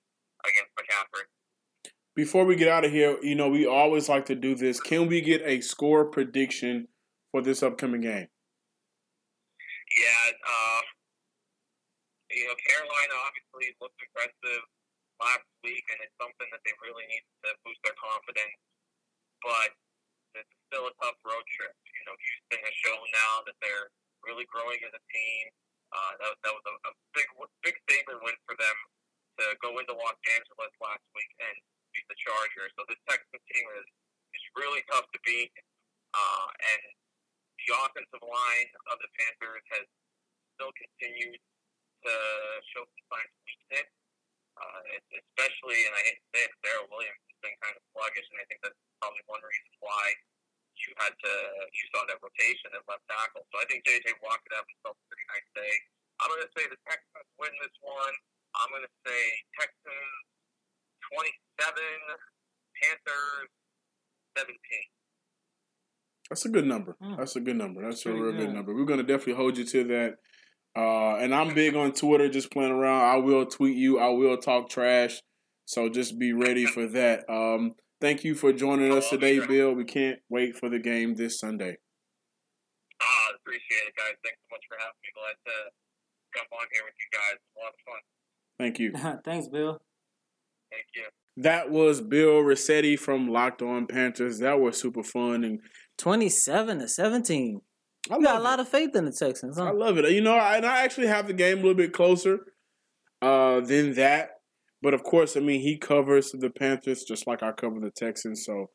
against 0.46 0.70
McCaffrey. 0.78 1.26
Before 2.14 2.46
we 2.46 2.56
get 2.56 2.70
out 2.70 2.86
of 2.86 2.94
here, 2.94 3.18
you 3.20 3.34
know, 3.34 3.50
we 3.50 3.66
always 3.66 4.08
like 4.08 4.24
to 4.26 4.38
do 4.38 4.54
this. 4.54 4.80
Can 4.80 5.10
we 5.10 5.20
get 5.20 5.42
a 5.44 5.60
score 5.60 6.06
prediction 6.06 6.88
for 7.30 7.42
this 7.42 7.62
upcoming 7.62 8.06
game? 8.06 8.30
Yeah, 10.00 10.24
uh, 10.32 10.82
you 12.32 12.44
know, 12.48 12.56
Carolina 12.56 13.14
obviously 13.26 13.76
looked 13.80 14.00
impressive 14.00 14.64
last 15.20 15.44
week, 15.60 15.84
and 15.92 15.98
it's 16.00 16.16
something 16.16 16.48
that 16.52 16.60
they 16.64 16.72
really 16.80 17.04
need 17.08 17.24
to 17.44 17.52
boost 17.64 17.80
their 17.84 17.96
confidence. 17.96 18.56
But 19.44 19.76
it's 20.40 20.56
still 20.72 20.88
a 20.88 20.94
tough 21.00 21.20
road 21.24 21.44
trip. 21.52 21.72
You 21.84 22.04
know, 22.08 22.16
Houston 22.16 22.60
has 22.64 22.76
shown 22.80 23.04
now 23.12 23.44
that 23.44 23.56
they're 23.60 23.92
really 24.24 24.48
growing 24.48 24.80
as 24.84 24.92
a 24.92 25.02
team. 25.12 25.44
Uh, 25.94 26.12
that, 26.18 26.32
that 26.42 26.52
was 26.52 26.64
a, 26.66 26.74
a 26.90 26.92
big, 27.14 27.26
big 27.62 27.76
statement 27.86 28.18
win 28.22 28.36
for 28.44 28.58
them 28.58 28.76
to 29.38 29.44
go 29.62 29.78
into 29.78 29.94
Los 29.94 30.18
Angeles 30.34 30.72
last 30.82 31.04
week 31.14 31.30
and 31.40 31.56
beat 31.94 32.06
the 32.10 32.18
Chargers. 32.18 32.72
So 32.74 32.84
this 32.90 33.00
Texas 33.06 33.42
team 33.52 33.66
is 33.80 33.88
is 34.34 34.44
really 34.58 34.82
tough 34.92 35.08
to 35.16 35.20
beat, 35.24 35.54
uh, 36.12 36.48
and 36.50 36.82
the 37.56 37.68
offensive 37.72 38.20
line 38.20 38.70
of 38.92 39.00
the 39.00 39.08
Panthers 39.16 39.64
has 39.72 39.86
still 40.56 40.72
continued 40.76 41.40
to 42.04 42.14
show 42.74 42.84
signs 43.08 43.32
of 43.32 43.40
weakness. 43.46 43.88
Uh, 44.56 44.80
especially, 45.12 45.84
and 45.84 45.92
I 45.92 46.00
hate 46.00 46.16
to 46.16 46.28
say 46.32 46.40
it, 46.48 46.52
Daryl 46.64 46.88
Williams 46.88 47.20
has 47.28 47.38
been 47.44 47.56
kind 47.60 47.76
of 47.76 47.84
sluggish, 47.92 48.24
and 48.32 48.40
I 48.40 48.44
think 48.48 48.64
that's 48.64 48.80
probably 49.04 49.20
one 49.28 49.44
reason 49.44 49.72
why 49.84 50.04
you 50.86 50.94
had 51.02 51.12
to 51.12 51.32
you 51.74 51.84
saw 51.90 52.02
that 52.06 52.22
rotation 52.22 52.70
at 52.72 52.82
left 52.86 53.04
tackle. 53.10 53.42
So 53.50 53.58
I 53.58 53.66
think 53.66 53.82
JJ 53.82 54.22
Watt 54.22 54.38
could 54.46 54.54
have 54.54 54.66
himself 54.66 54.94
a 54.96 55.04
pretty 55.10 55.26
nice 55.30 55.48
day. 55.54 55.74
I'm 56.22 56.32
going 56.32 56.46
to 56.46 56.52
say 56.56 56.64
the 56.70 56.80
Texans 56.88 57.30
win 57.36 57.52
this 57.60 57.76
one. 57.84 58.14
I'm 58.56 58.72
going 58.72 58.86
to 58.88 58.94
say 59.04 59.20
Texans 59.60 60.24
27, 61.12 61.76
Panthers 62.80 63.50
17. 64.40 64.56
That's 66.30 66.44
a 66.44 66.48
good 66.48 66.66
number. 66.66 66.96
Mm. 67.02 67.18
That's 67.18 67.36
a 67.36 67.40
good 67.40 67.56
number. 67.56 67.84
That's 67.84 68.04
a 68.06 68.12
real 68.12 68.32
good. 68.32 68.48
good 68.48 68.54
number. 68.54 68.74
We're 68.74 68.88
going 68.88 68.98
to 68.98 69.06
definitely 69.06 69.34
hold 69.34 69.58
you 69.58 69.64
to 69.64 69.84
that. 69.84 70.14
Uh, 70.76 71.16
and 71.16 71.34
I'm 71.34 71.54
big 71.54 71.76
on 71.76 71.92
Twitter, 71.92 72.28
just 72.28 72.50
playing 72.50 72.72
around. 72.72 73.04
I 73.04 73.16
will 73.16 73.46
tweet 73.46 73.76
you. 73.76 73.98
I 73.98 74.08
will 74.08 74.36
talk 74.36 74.68
trash. 74.68 75.22
So 75.64 75.88
just 75.88 76.18
be 76.18 76.32
ready 76.32 76.66
for 76.66 76.86
that. 76.88 77.28
Um, 77.28 77.74
thank 78.00 78.24
you 78.24 78.34
for 78.34 78.52
joining 78.52 78.92
us 78.92 79.06
oh, 79.08 79.16
today, 79.16 79.36
sure. 79.36 79.46
Bill. 79.46 79.72
We 79.72 79.84
can't 79.84 80.18
wait 80.28 80.56
for 80.56 80.68
the 80.68 80.78
game 80.78 81.14
this 81.14 81.38
Sunday. 81.38 81.76
Ah, 83.02 83.28
appreciate 83.34 83.88
it, 83.88 83.94
guys. 83.96 84.16
Thanks 84.24 84.38
so 84.42 84.54
much 84.54 84.64
for 84.68 84.76
having 84.78 84.96
me. 85.02 85.08
Glad 85.14 85.36
to 85.44 85.56
jump 86.36 86.48
on 86.52 86.66
here 86.72 86.82
with 86.84 86.94
you 86.98 87.08
guys. 87.12 87.38
a 87.38 87.60
lot 87.60 87.72
of 87.72 87.80
fun. 87.84 88.02
Thank 88.58 88.78
you. 88.78 89.20
Thanks, 89.24 89.48
Bill. 89.48 89.80
Thank 90.70 90.86
you. 90.94 91.04
That 91.38 91.70
was 91.70 92.00
Bill 92.00 92.40
Rossetti 92.40 92.96
from 92.96 93.28
Locked 93.28 93.60
On 93.62 93.86
Panthers. 93.86 94.38
That 94.38 94.58
was 94.58 94.80
super 94.80 95.02
fun 95.02 95.44
and 95.44 95.60
27 95.98 96.78
to 96.78 96.88
17. 96.88 97.60
I 98.10 98.18
got 98.20 98.40
a 98.40 98.42
lot 98.42 98.60
of 98.60 98.68
faith 98.68 98.94
in 98.94 99.04
the 99.04 99.12
Texans. 99.12 99.58
Huh? 99.58 99.64
I 99.64 99.70
love 99.72 99.98
it. 99.98 100.10
You 100.10 100.20
know, 100.20 100.38
and 100.38 100.64
I 100.64 100.82
actually 100.82 101.08
have 101.08 101.26
the 101.26 101.32
game 101.32 101.58
a 101.58 101.60
little 101.60 101.74
bit 101.74 101.92
closer 101.92 102.38
uh, 103.20 103.60
than 103.60 103.94
that. 103.94 104.30
But 104.82 104.94
of 104.94 105.02
course, 105.02 105.36
I 105.36 105.40
mean, 105.40 105.60
he 105.60 105.78
covers 105.78 106.30
the 106.32 106.50
Panthers 106.50 107.04
just 107.04 107.26
like 107.26 107.42
I 107.42 107.52
cover 107.52 107.80
the 107.80 107.90
Texans. 107.90 108.44
So 108.44 108.70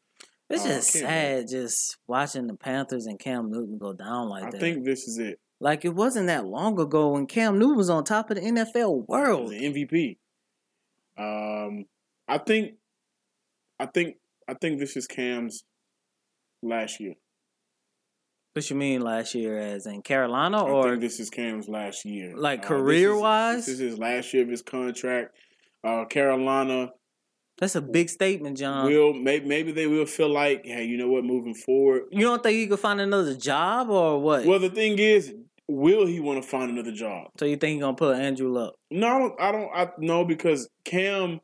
it's 0.49 0.65
uh, 0.65 0.67
just 0.67 0.91
sad 0.91 1.47
just 1.47 1.97
watching 2.07 2.47
the 2.47 2.55
Panthers 2.55 3.05
and 3.05 3.19
Cam 3.19 3.51
Newton 3.51 3.77
go 3.77 3.93
down 3.93 4.29
like 4.29 4.43
I 4.43 4.49
that. 4.51 4.57
I 4.57 4.59
think 4.59 4.85
this 4.85 5.07
is 5.07 5.17
it. 5.17 5.39
Like 5.59 5.85
it 5.85 5.93
wasn't 5.93 6.27
that 6.27 6.45
long 6.45 6.79
ago 6.79 7.09
when 7.09 7.27
Cam 7.27 7.59
Newton 7.59 7.77
was 7.77 7.89
on 7.89 8.03
top 8.03 8.31
of 8.31 8.37
the 8.37 8.41
NFL 8.41 9.07
world, 9.07 9.51
the 9.51 9.61
MVP. 9.61 10.17
Um, 11.17 11.85
I 12.27 12.39
think, 12.39 12.73
I 13.79 13.85
think, 13.85 14.15
I 14.47 14.55
think 14.55 14.79
this 14.79 14.97
is 14.97 15.05
Cam's 15.05 15.63
last 16.63 16.99
year. 16.99 17.13
What 18.53 18.69
you 18.69 18.75
mean 18.75 19.01
last 19.01 19.35
year, 19.35 19.57
as 19.57 19.85
in 19.85 20.01
Carolina, 20.01 20.63
or 20.63 20.97
this 20.97 21.19
is 21.19 21.29
Cam's 21.29 21.69
last 21.69 22.03
year, 22.03 22.35
like 22.35 22.63
career 22.63 23.11
uh, 23.11 23.13
this 23.13 23.21
wise? 23.21 23.65
This 23.67 23.75
is 23.75 23.79
his 23.79 23.97
last 23.99 24.33
year 24.33 24.43
of 24.43 24.49
his 24.49 24.61
contract. 24.61 25.35
Uh, 25.83 26.05
Carolina. 26.05 26.91
That's 27.57 27.75
a 27.75 27.81
big 27.81 28.09
statement, 28.09 28.57
John. 28.57 28.85
Will 28.85 29.13
maybe 29.13 29.45
maybe 29.45 29.71
they 29.71 29.87
will 29.87 30.05
feel 30.05 30.29
like, 30.29 30.65
hey, 30.65 30.85
you 30.85 30.97
know 30.97 31.09
what? 31.09 31.23
Moving 31.23 31.53
forward, 31.53 32.03
you 32.11 32.21
don't 32.21 32.41
think 32.41 32.55
he 32.55 32.67
could 32.67 32.79
find 32.79 32.99
another 32.99 33.35
job 33.35 33.89
or 33.89 34.19
what? 34.19 34.45
Well, 34.45 34.59
the 34.59 34.69
thing 34.69 34.97
is, 34.97 35.33
will 35.67 36.05
he 36.05 36.19
want 36.19 36.41
to 36.41 36.47
find 36.47 36.71
another 36.71 36.91
job? 36.91 37.29
So 37.39 37.45
you 37.45 37.57
think 37.57 37.73
he's 37.73 37.81
gonna 37.81 37.95
put 37.95 38.17
Andrew 38.17 38.57
up? 38.57 38.75
No, 38.89 39.07
I 39.07 39.19
don't. 39.19 39.39
I 39.39 39.51
don't. 39.51 39.69
I 39.73 39.89
no 39.99 40.25
because 40.25 40.69
Cam 40.85 41.39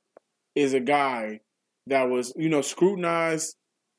is 0.56 0.74
a 0.74 0.80
guy 0.80 1.42
that 1.88 2.10
was 2.10 2.34
you 2.36 2.50
know 2.50 2.62
scrutinized 2.62 3.56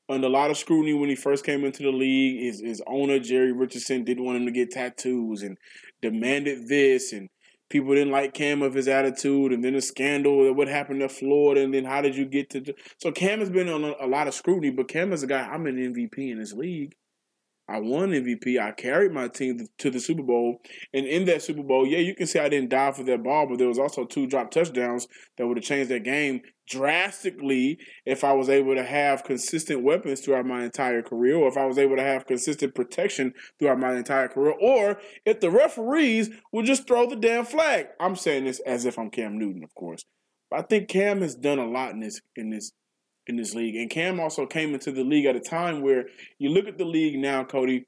under 0.09 0.27
a 0.27 0.29
lot 0.29 0.51
of 0.51 0.57
scrutiny 0.57 0.93
when 0.93 1.09
he 1.09 1.15
first 1.15 1.45
came 1.45 1.63
into 1.63 1.83
the 1.83 1.91
league. 1.91 2.41
His 2.41 2.59
his 2.59 2.81
owner 2.87 3.19
Jerry 3.19 3.51
Richardson 3.51 4.03
didn't 4.03 4.25
want 4.25 4.37
him 4.37 4.45
to 4.45 4.51
get 4.51 4.71
tattoos 4.71 5.41
and 5.41 5.57
demanded 6.01 6.67
this, 6.67 7.13
and 7.13 7.29
people 7.69 7.93
didn't 7.93 8.11
like 8.11 8.33
Cam 8.33 8.61
of 8.61 8.73
his 8.73 8.87
attitude, 8.87 9.51
and 9.51 9.63
then 9.63 9.73
the 9.73 9.81
scandal, 9.81 10.53
what 10.53 10.67
happened 10.67 10.99
to 11.01 11.09
Florida, 11.09 11.61
and 11.61 11.73
then 11.73 11.85
how 11.85 12.01
did 12.01 12.15
you 12.15 12.25
get 12.25 12.49
to? 12.51 12.73
So 12.97 13.11
Cam 13.11 13.39
has 13.39 13.49
been 13.49 13.69
on 13.69 13.83
a, 13.83 13.93
a 14.01 14.07
lot 14.07 14.27
of 14.27 14.33
scrutiny, 14.33 14.71
but 14.71 14.87
Cam 14.87 15.13
is 15.13 15.23
a 15.23 15.27
guy. 15.27 15.41
I'm 15.41 15.65
an 15.67 15.77
MVP 15.77 16.31
in 16.31 16.39
this 16.39 16.53
league. 16.53 16.95
I 17.69 17.79
won 17.79 18.09
MVP. 18.09 18.59
I 18.59 18.71
carried 18.71 19.11
my 19.11 19.27
team 19.27 19.67
to 19.77 19.91
the 19.91 19.99
Super 19.99 20.23
Bowl. 20.23 20.59
And 20.91 21.05
in 21.05 21.25
that 21.25 21.43
Super 21.43 21.61
Bowl, 21.61 21.85
yeah, 21.85 21.99
you 21.99 22.15
can 22.15 22.25
say 22.25 22.39
I 22.39 22.49
didn't 22.49 22.69
die 22.69 22.91
for 22.91 23.03
that 23.03 23.21
ball, 23.21 23.45
but 23.45 23.59
there 23.59 23.67
was 23.67 23.77
also 23.77 24.05
two 24.05 24.25
drop 24.25 24.49
touchdowns 24.49 25.07
that 25.37 25.47
would 25.47 25.57
have 25.57 25.63
changed 25.63 25.91
that 25.91 26.03
game 26.03 26.41
drastically 26.67 27.79
if 28.05 28.23
I 28.23 28.33
was 28.33 28.49
able 28.49 28.73
to 28.73 28.83
have 28.83 29.23
consistent 29.23 29.83
weapons 29.83 30.21
throughout 30.21 30.45
my 30.45 30.63
entire 30.63 31.03
career, 31.03 31.35
or 31.35 31.47
if 31.47 31.57
I 31.57 31.65
was 31.65 31.77
able 31.77 31.95
to 31.95 32.03
have 32.03 32.25
consistent 32.25 32.73
protection 32.73 33.33
throughout 33.59 33.79
my 33.79 33.95
entire 33.95 34.27
career, 34.27 34.55
or 34.59 34.99
if 35.25 35.39
the 35.39 35.51
referees 35.51 36.29
would 36.51 36.65
just 36.65 36.87
throw 36.87 37.07
the 37.07 37.15
damn 37.15 37.45
flag. 37.45 37.87
I'm 37.99 38.15
saying 38.15 38.45
this 38.45 38.59
as 38.61 38.85
if 38.85 38.97
I'm 38.97 39.11
Cam 39.11 39.37
Newton, 39.37 39.63
of 39.63 39.75
course. 39.75 40.05
But 40.49 40.59
I 40.59 40.61
think 40.63 40.89
Cam 40.89 41.21
has 41.21 41.35
done 41.35 41.59
a 41.59 41.67
lot 41.67 41.91
in 41.91 41.99
this 41.99 42.19
in 42.35 42.49
this 42.49 42.71
in 43.27 43.35
this 43.35 43.53
league. 43.53 43.75
And 43.75 43.89
Cam 43.89 44.19
also 44.19 44.45
came 44.45 44.73
into 44.73 44.91
the 44.91 45.03
league 45.03 45.25
at 45.25 45.35
a 45.35 45.39
time 45.39 45.81
where 45.81 46.05
you 46.37 46.49
look 46.49 46.67
at 46.67 46.77
the 46.77 46.85
league 46.85 47.19
now, 47.19 47.43
Coty. 47.43 47.85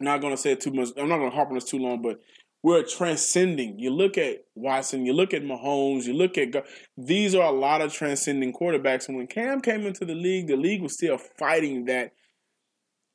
I'm 0.00 0.04
not 0.04 0.20
going 0.20 0.34
to 0.34 0.40
say 0.40 0.54
too 0.54 0.72
much. 0.72 0.88
I'm 0.96 1.08
not 1.08 1.18
going 1.18 1.30
to 1.30 1.36
harp 1.36 1.48
on 1.48 1.54
this 1.54 1.64
too 1.64 1.78
long, 1.78 2.02
but 2.02 2.20
we're 2.62 2.82
transcending. 2.82 3.78
You 3.78 3.90
look 3.90 4.18
at 4.18 4.44
Watson, 4.54 5.06
you 5.06 5.12
look 5.12 5.32
at 5.32 5.42
Mahomes, 5.42 6.04
you 6.04 6.14
look 6.14 6.36
at 6.36 6.48
these 6.96 7.34
are 7.34 7.46
a 7.46 7.56
lot 7.56 7.80
of 7.80 7.92
transcending 7.92 8.52
quarterbacks. 8.52 9.08
And 9.08 9.16
when 9.16 9.26
Cam 9.26 9.60
came 9.60 9.86
into 9.86 10.04
the 10.04 10.14
league, 10.14 10.48
the 10.48 10.56
league 10.56 10.82
was 10.82 10.94
still 10.94 11.16
fighting 11.16 11.84
that 11.84 12.12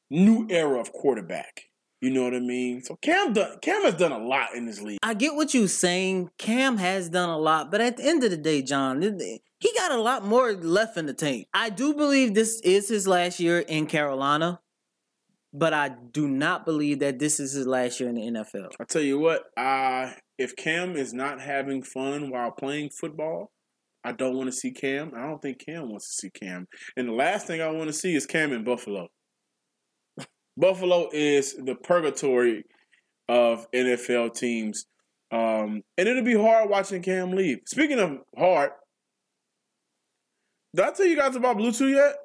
new 0.09 0.47
era 0.49 0.79
of 0.79 0.91
quarterback. 0.91 1.70
You 2.01 2.09
know 2.09 2.23
what 2.23 2.33
I 2.33 2.39
mean? 2.39 2.83
So 2.83 2.95
Cam 2.95 3.33
done, 3.33 3.59
Cam 3.61 3.83
has 3.83 3.93
done 3.93 4.11
a 4.11 4.17
lot 4.17 4.55
in 4.55 4.65
this 4.65 4.81
league. 4.81 4.97
I 5.03 5.13
get 5.13 5.35
what 5.35 5.53
you're 5.53 5.67
saying. 5.67 6.31
Cam 6.39 6.77
has 6.77 7.09
done 7.09 7.29
a 7.29 7.37
lot, 7.37 7.69
but 7.69 7.79
at 7.79 7.97
the 7.97 8.03
end 8.03 8.23
of 8.23 8.31
the 8.31 8.37
day, 8.37 8.63
John, 8.63 9.01
he 9.01 9.73
got 9.77 9.91
a 9.91 10.01
lot 10.01 10.25
more 10.25 10.53
left 10.53 10.97
in 10.97 11.05
the 11.05 11.13
tank. 11.13 11.47
I 11.53 11.69
do 11.69 11.93
believe 11.93 12.33
this 12.33 12.59
is 12.61 12.89
his 12.89 13.07
last 13.07 13.39
year 13.39 13.59
in 13.59 13.85
Carolina, 13.85 14.61
but 15.53 15.73
I 15.73 15.89
do 15.89 16.27
not 16.27 16.65
believe 16.65 16.99
that 16.99 17.19
this 17.19 17.39
is 17.39 17.53
his 17.53 17.67
last 17.67 17.99
year 17.99 18.09
in 18.09 18.15
the 18.15 18.39
NFL. 18.39 18.69
I 18.79 18.85
tell 18.85 19.03
you 19.03 19.19
what, 19.19 19.43
uh, 19.55 20.11
if 20.39 20.55
Cam 20.55 20.95
is 20.95 21.13
not 21.13 21.39
having 21.39 21.83
fun 21.83 22.31
while 22.31 22.49
playing 22.49 22.89
football, 22.89 23.51
I 24.03 24.11
don't 24.11 24.35
want 24.35 24.47
to 24.47 24.55
see 24.55 24.71
Cam. 24.71 25.11
I 25.15 25.27
don't 25.27 25.39
think 25.39 25.63
Cam 25.63 25.89
wants 25.89 26.07
to 26.07 26.13
see 26.13 26.31
Cam. 26.31 26.67
And 26.97 27.09
the 27.09 27.13
last 27.13 27.45
thing 27.45 27.61
I 27.61 27.69
want 27.69 27.89
to 27.89 27.93
see 27.93 28.15
is 28.15 28.25
Cam 28.25 28.51
in 28.51 28.63
Buffalo. 28.63 29.09
Buffalo 30.57 31.09
is 31.11 31.55
the 31.55 31.75
purgatory 31.75 32.65
of 33.29 33.69
NFL 33.71 34.35
teams. 34.35 34.85
Um, 35.31 35.81
and 35.97 36.07
it'll 36.09 36.23
be 36.23 36.35
hard 36.35 36.69
watching 36.69 37.01
Cam 37.01 37.31
leave. 37.31 37.59
Speaking 37.65 37.99
of 37.99 38.19
hard, 38.37 38.71
did 40.75 40.85
I 40.85 40.91
tell 40.91 41.05
you 41.05 41.15
guys 41.15 41.35
about 41.35 41.57
Blue 41.57 41.71
Chew 41.71 41.87
yet? 41.87 42.15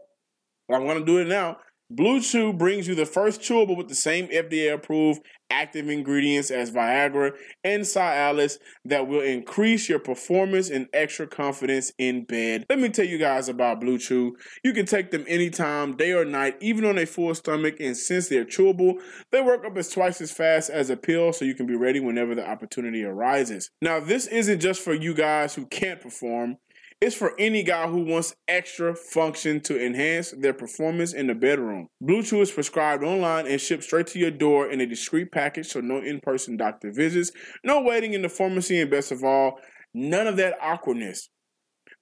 Well, 0.68 0.80
I'm 0.80 0.86
going 0.86 0.98
to 0.98 1.04
do 1.04 1.18
it 1.18 1.28
now. 1.28 1.58
Blue 1.88 2.20
Chew 2.20 2.52
brings 2.52 2.88
you 2.88 2.96
the 2.96 3.06
first 3.06 3.40
chewable 3.40 3.76
with 3.76 3.88
the 3.88 3.94
same 3.94 4.26
FDA 4.26 4.74
approved 4.74 5.22
active 5.50 5.88
ingredients 5.88 6.50
as 6.50 6.72
Viagra 6.72 7.30
and 7.62 7.82
Cialis 7.82 8.58
that 8.84 9.06
will 9.06 9.20
increase 9.20 9.88
your 9.88 10.00
performance 10.00 10.68
and 10.68 10.88
extra 10.92 11.28
confidence 11.28 11.92
in 11.96 12.24
bed. 12.24 12.66
Let 12.68 12.80
me 12.80 12.88
tell 12.88 13.04
you 13.04 13.18
guys 13.18 13.48
about 13.48 13.80
Blue 13.80 13.98
Chew. 13.98 14.36
You 14.64 14.72
can 14.72 14.86
take 14.86 15.12
them 15.12 15.24
anytime, 15.28 15.96
day 15.96 16.12
or 16.12 16.24
night, 16.24 16.56
even 16.60 16.84
on 16.84 16.98
a 16.98 17.06
full 17.06 17.32
stomach, 17.36 17.76
and 17.78 17.96
since 17.96 18.28
they're 18.28 18.44
chewable, 18.44 18.94
they 19.30 19.40
work 19.40 19.64
up 19.64 19.76
as 19.76 19.88
twice 19.88 20.20
as 20.20 20.32
fast 20.32 20.70
as 20.70 20.90
a 20.90 20.96
pill 20.96 21.32
so 21.32 21.44
you 21.44 21.54
can 21.54 21.66
be 21.66 21.76
ready 21.76 22.00
whenever 22.00 22.34
the 22.34 22.48
opportunity 22.48 23.04
arises. 23.04 23.70
Now, 23.80 24.00
this 24.00 24.26
isn't 24.26 24.58
just 24.58 24.82
for 24.82 24.92
you 24.92 25.14
guys 25.14 25.54
who 25.54 25.66
can't 25.66 26.00
perform. 26.00 26.56
It's 26.98 27.14
for 27.14 27.38
any 27.38 27.62
guy 27.62 27.88
who 27.88 28.00
wants 28.04 28.34
extra 28.48 28.94
function 28.94 29.60
to 29.62 29.84
enhance 29.84 30.30
their 30.30 30.54
performance 30.54 31.12
in 31.12 31.26
the 31.26 31.34
bedroom. 31.34 31.88
Blue 32.00 32.22
Chew 32.22 32.40
is 32.40 32.50
prescribed 32.50 33.04
online 33.04 33.46
and 33.46 33.60
shipped 33.60 33.84
straight 33.84 34.06
to 34.08 34.18
your 34.18 34.30
door 34.30 34.70
in 34.70 34.80
a 34.80 34.86
discreet 34.86 35.30
package, 35.30 35.66
so 35.66 35.80
no 35.80 35.98
in 35.98 36.20
person 36.20 36.56
doctor 36.56 36.90
visits, 36.90 37.32
no 37.62 37.82
waiting 37.82 38.14
in 38.14 38.22
the 38.22 38.30
pharmacy, 38.30 38.80
and 38.80 38.90
best 38.90 39.12
of 39.12 39.22
all, 39.22 39.58
none 39.92 40.26
of 40.26 40.38
that 40.38 40.56
awkwardness. 40.58 41.28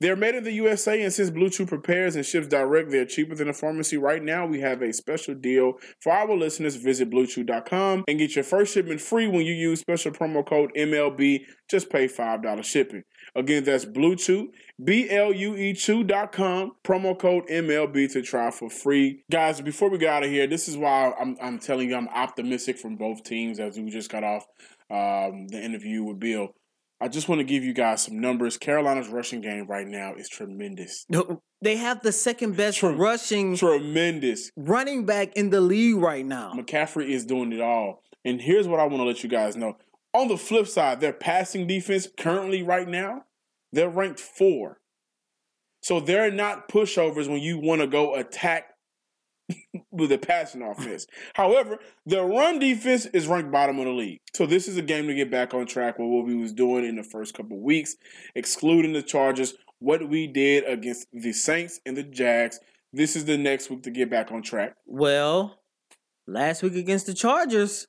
They're 0.00 0.16
made 0.16 0.34
in 0.34 0.44
the 0.44 0.52
USA, 0.52 1.00
and 1.02 1.12
since 1.12 1.30
Blue 1.30 1.48
Chew 1.48 1.66
prepares 1.66 2.16
and 2.16 2.26
ships 2.26 2.48
direct, 2.48 2.90
they're 2.90 3.04
cheaper 3.04 3.34
than 3.34 3.48
a 3.48 3.52
pharmacy. 3.52 3.96
Right 3.96 4.22
now, 4.22 4.44
we 4.44 4.60
have 4.60 4.82
a 4.82 4.92
special 4.92 5.34
deal 5.34 5.74
for 6.00 6.12
our 6.12 6.34
listeners. 6.36 6.76
Visit 6.76 7.10
BlueChew.com 7.10 8.04
and 8.08 8.18
get 8.18 8.34
your 8.34 8.44
first 8.44 8.74
shipment 8.74 9.00
free 9.00 9.28
when 9.28 9.46
you 9.46 9.54
use 9.54 9.80
special 9.80 10.10
promo 10.10 10.44
code 10.44 10.72
MLB. 10.76 11.42
Just 11.70 11.90
pay 11.90 12.08
$5 12.08 12.64
shipping. 12.64 13.04
Again, 13.36 13.64
that's 13.64 13.84
Blue 13.84 14.16
B-L-U-E 14.82 15.74
Chew.com, 15.74 16.72
promo 16.84 17.18
code 17.18 17.46
MLB 17.48 18.12
to 18.12 18.22
try 18.22 18.50
for 18.50 18.68
free. 18.68 19.22
Guys, 19.30 19.60
before 19.60 19.90
we 19.90 19.98
get 19.98 20.10
out 20.10 20.24
of 20.24 20.30
here, 20.30 20.46
this 20.46 20.68
is 20.68 20.76
why 20.76 21.12
I'm, 21.18 21.36
I'm 21.40 21.58
telling 21.58 21.88
you 21.88 21.96
I'm 21.96 22.08
optimistic 22.08 22.78
from 22.78 22.96
both 22.96 23.22
teams 23.22 23.60
as 23.60 23.78
we 23.78 23.90
just 23.90 24.10
got 24.10 24.24
off 24.24 24.46
um, 24.90 25.48
the 25.48 25.62
interview 25.62 26.02
with 26.02 26.18
Bill. 26.18 26.50
I 27.00 27.08
just 27.08 27.28
want 27.28 27.40
to 27.40 27.44
give 27.44 27.64
you 27.64 27.74
guys 27.74 28.02
some 28.02 28.20
numbers. 28.20 28.56
Carolina's 28.56 29.08
rushing 29.08 29.40
game 29.40 29.66
right 29.66 29.86
now 29.86 30.14
is 30.14 30.28
tremendous. 30.28 31.06
They 31.60 31.76
have 31.76 32.02
the 32.02 32.12
second 32.12 32.56
best 32.56 32.78
Tre- 32.78 32.94
rushing 32.94 33.56
tremendous 33.56 34.50
running 34.56 35.04
back 35.06 35.34
in 35.34 35.50
the 35.50 35.60
league 35.60 35.96
right 35.96 36.24
now. 36.24 36.52
McCaffrey 36.54 37.08
is 37.08 37.24
doing 37.24 37.52
it 37.52 37.60
all. 37.60 38.02
And 38.24 38.40
here's 38.40 38.68
what 38.68 38.80
I 38.80 38.84
want 38.84 38.98
to 38.98 39.04
let 39.04 39.22
you 39.22 39.28
guys 39.28 39.56
know. 39.56 39.76
On 40.12 40.28
the 40.28 40.36
flip 40.36 40.68
side, 40.68 41.00
their 41.00 41.12
passing 41.12 41.66
defense 41.66 42.08
currently 42.18 42.62
right 42.62 42.88
now, 42.88 43.24
they're 43.72 43.88
ranked 43.88 44.20
four. 44.20 44.80
So 45.82 46.00
they're 46.00 46.30
not 46.30 46.68
pushovers 46.68 47.28
when 47.28 47.40
you 47.40 47.58
want 47.58 47.80
to 47.80 47.86
go 47.86 48.14
attack 48.14 48.73
with 49.90 50.10
a 50.12 50.18
passing 50.18 50.62
offense. 50.62 51.06
However, 51.34 51.78
their 52.06 52.24
run 52.24 52.58
defense 52.58 53.06
is 53.06 53.26
ranked 53.26 53.52
bottom 53.52 53.78
of 53.78 53.84
the 53.84 53.92
league. 53.92 54.20
So 54.34 54.46
this 54.46 54.68
is 54.68 54.76
a 54.76 54.82
game 54.82 55.06
to 55.06 55.14
get 55.14 55.30
back 55.30 55.54
on 55.54 55.66
track 55.66 55.98
with 55.98 56.08
what 56.08 56.26
we 56.26 56.34
was 56.34 56.52
doing 56.52 56.84
in 56.84 56.96
the 56.96 57.02
first 57.02 57.34
couple 57.34 57.60
weeks, 57.60 57.96
excluding 58.34 58.92
the 58.92 59.02
Chargers, 59.02 59.54
what 59.78 60.08
we 60.08 60.26
did 60.26 60.64
against 60.64 61.06
the 61.12 61.32
Saints 61.32 61.80
and 61.86 61.96
the 61.96 62.02
Jags. 62.02 62.58
This 62.92 63.16
is 63.16 63.24
the 63.24 63.36
next 63.36 63.70
week 63.70 63.82
to 63.82 63.90
get 63.90 64.10
back 64.10 64.32
on 64.32 64.42
track. 64.42 64.74
Well, 64.86 65.58
last 66.26 66.62
week 66.62 66.74
against 66.74 67.06
the 67.06 67.14
Chargers, 67.14 67.86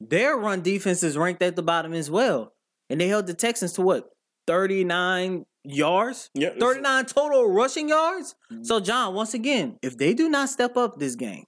their 0.00 0.36
run 0.36 0.62
defense 0.62 1.02
is 1.02 1.16
ranked 1.16 1.42
at 1.42 1.56
the 1.56 1.62
bottom 1.62 1.92
as 1.92 2.10
well. 2.10 2.52
And 2.90 3.00
they 3.00 3.08
held 3.08 3.26
the 3.26 3.34
Texans 3.34 3.72
to 3.72 3.82
what? 3.82 4.10
39 4.46 5.46
yards? 5.64 6.30
Yeah. 6.34 6.50
39 6.58 7.06
total 7.06 7.50
rushing 7.50 7.88
yards? 7.88 8.34
Mm-hmm. 8.52 8.64
So, 8.64 8.80
John, 8.80 9.14
once 9.14 9.34
again, 9.34 9.78
if 9.82 9.96
they 9.96 10.14
do 10.14 10.28
not 10.28 10.48
step 10.48 10.76
up 10.76 10.98
this 10.98 11.14
game, 11.14 11.44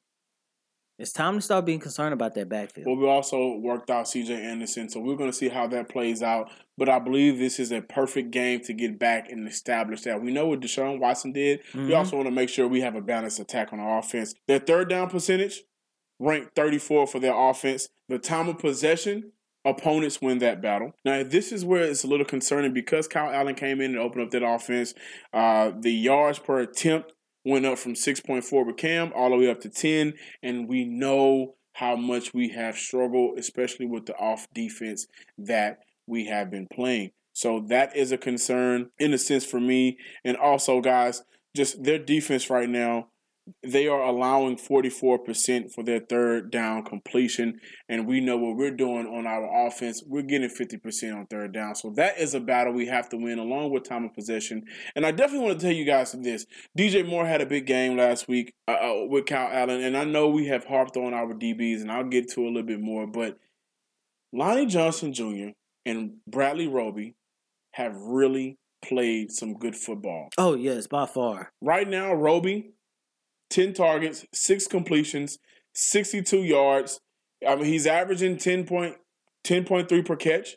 it's 0.98 1.12
time 1.12 1.34
to 1.34 1.40
start 1.42 1.66
being 1.66 1.78
concerned 1.78 2.14
about 2.14 2.34
that 2.34 2.48
backfield. 2.48 2.86
Well, 2.86 2.96
we 2.96 3.06
also 3.06 3.56
worked 3.56 3.90
out 3.90 4.06
CJ 4.06 4.30
Anderson, 4.30 4.88
so 4.88 4.98
we're 4.98 5.16
going 5.16 5.30
to 5.30 5.36
see 5.36 5.50
how 5.50 5.66
that 5.66 5.90
plays 5.90 6.22
out. 6.22 6.50
But 6.78 6.88
I 6.88 6.98
believe 6.98 7.38
this 7.38 7.58
is 7.58 7.70
a 7.70 7.82
perfect 7.82 8.30
game 8.30 8.60
to 8.60 8.72
get 8.72 8.98
back 8.98 9.30
and 9.30 9.46
establish 9.46 10.02
that. 10.02 10.22
We 10.22 10.32
know 10.32 10.46
what 10.46 10.60
Deshaun 10.60 10.98
Watson 10.98 11.32
did. 11.32 11.60
Mm-hmm. 11.72 11.88
We 11.88 11.94
also 11.94 12.16
want 12.16 12.28
to 12.28 12.32
make 12.32 12.48
sure 12.48 12.66
we 12.66 12.80
have 12.80 12.94
a 12.94 13.02
balanced 13.02 13.38
attack 13.38 13.74
on 13.74 13.80
our 13.80 13.98
offense. 13.98 14.34
Their 14.48 14.58
third 14.58 14.88
down 14.88 15.10
percentage, 15.10 15.64
ranked 16.18 16.56
34 16.56 17.06
for 17.06 17.20
their 17.20 17.34
offense. 17.34 17.88
The 18.08 18.18
time 18.18 18.48
of 18.48 18.58
possession, 18.58 19.32
opponents 19.66 20.22
win 20.22 20.38
that 20.38 20.62
battle. 20.62 20.92
Now, 21.04 21.22
this 21.22 21.52
is 21.52 21.64
where 21.64 21.82
it's 21.82 22.04
a 22.04 22.06
little 22.06 22.24
concerning 22.24 22.72
because 22.72 23.08
Kyle 23.08 23.30
Allen 23.30 23.56
came 23.56 23.80
in 23.80 23.90
and 23.90 23.98
opened 23.98 24.24
up 24.24 24.30
that 24.30 24.46
offense. 24.46 24.94
Uh, 25.32 25.72
the 25.78 25.90
yards 25.90 26.38
per 26.38 26.60
attempt 26.60 27.12
went 27.44 27.66
up 27.66 27.78
from 27.78 27.94
6.4 27.94 28.66
with 28.66 28.76
Cam 28.76 29.12
all 29.14 29.30
the 29.30 29.36
way 29.36 29.50
up 29.50 29.60
to 29.60 29.68
10, 29.68 30.14
and 30.42 30.68
we 30.68 30.84
know 30.84 31.54
how 31.74 31.96
much 31.96 32.32
we 32.32 32.48
have 32.50 32.76
struggled, 32.76 33.38
especially 33.38 33.86
with 33.86 34.06
the 34.06 34.16
off 34.16 34.46
defense 34.54 35.06
that 35.36 35.80
we 36.06 36.26
have 36.26 36.50
been 36.50 36.66
playing. 36.72 37.10
So 37.32 37.60
that 37.68 37.94
is 37.94 38.12
a 38.12 38.16
concern 38.16 38.90
in 38.98 39.12
a 39.12 39.18
sense 39.18 39.44
for 39.44 39.60
me. 39.60 39.98
And 40.24 40.38
also, 40.38 40.80
guys, 40.80 41.22
just 41.54 41.84
their 41.84 41.98
defense 41.98 42.48
right 42.48 42.68
now 42.68 43.08
they 43.62 43.86
are 43.86 44.02
allowing 44.02 44.56
44% 44.56 45.72
for 45.72 45.84
their 45.84 46.00
third 46.00 46.50
down 46.50 46.84
completion. 46.84 47.60
And 47.88 48.06
we 48.06 48.20
know 48.20 48.36
what 48.36 48.56
we're 48.56 48.70
doing 48.70 49.06
on 49.06 49.26
our 49.26 49.66
offense. 49.66 50.02
We're 50.06 50.22
getting 50.22 50.48
50% 50.48 51.16
on 51.16 51.26
third 51.26 51.52
down. 51.52 51.74
So 51.74 51.90
that 51.96 52.18
is 52.18 52.34
a 52.34 52.40
battle 52.40 52.72
we 52.72 52.86
have 52.86 53.08
to 53.10 53.16
win 53.16 53.38
along 53.38 53.70
with 53.70 53.84
time 53.84 54.04
of 54.04 54.14
possession. 54.14 54.64
And 54.94 55.06
I 55.06 55.12
definitely 55.12 55.46
want 55.46 55.60
to 55.60 55.66
tell 55.66 55.74
you 55.74 55.84
guys 55.84 56.12
this. 56.12 56.46
DJ 56.76 57.06
Moore 57.06 57.26
had 57.26 57.40
a 57.40 57.46
big 57.46 57.66
game 57.66 57.96
last 57.96 58.26
week 58.28 58.52
uh, 58.66 58.72
uh, 58.72 59.06
with 59.08 59.26
Kyle 59.26 59.48
Allen. 59.52 59.82
And 59.82 59.96
I 59.96 60.04
know 60.04 60.28
we 60.28 60.46
have 60.46 60.64
harped 60.64 60.96
on 60.96 61.14
our 61.14 61.32
DBs, 61.34 61.82
and 61.82 61.92
I'll 61.92 62.04
get 62.04 62.28
to 62.32 62.40
a 62.40 62.48
little 62.48 62.62
bit 62.62 62.80
more. 62.80 63.06
But 63.06 63.38
Lonnie 64.32 64.66
Johnson 64.66 65.12
Jr. 65.12 65.50
and 65.84 66.16
Bradley 66.26 66.66
Roby 66.66 67.14
have 67.74 67.96
really 67.96 68.56
played 68.84 69.32
some 69.32 69.54
good 69.54 69.76
football. 69.76 70.28
Oh 70.38 70.54
yes, 70.54 70.86
by 70.86 71.06
far. 71.06 71.50
Right 71.60 71.88
now, 71.88 72.12
Roby, 72.14 72.72
10 73.50 73.74
targets, 73.74 74.24
six 74.32 74.66
completions, 74.66 75.38
62 75.74 76.38
yards. 76.38 77.00
I 77.46 77.56
mean, 77.56 77.66
he's 77.66 77.86
averaging 77.86 78.38
10 78.38 78.66
point, 78.66 78.96
10.3 79.44 80.04
per 80.04 80.16
catch, 80.16 80.56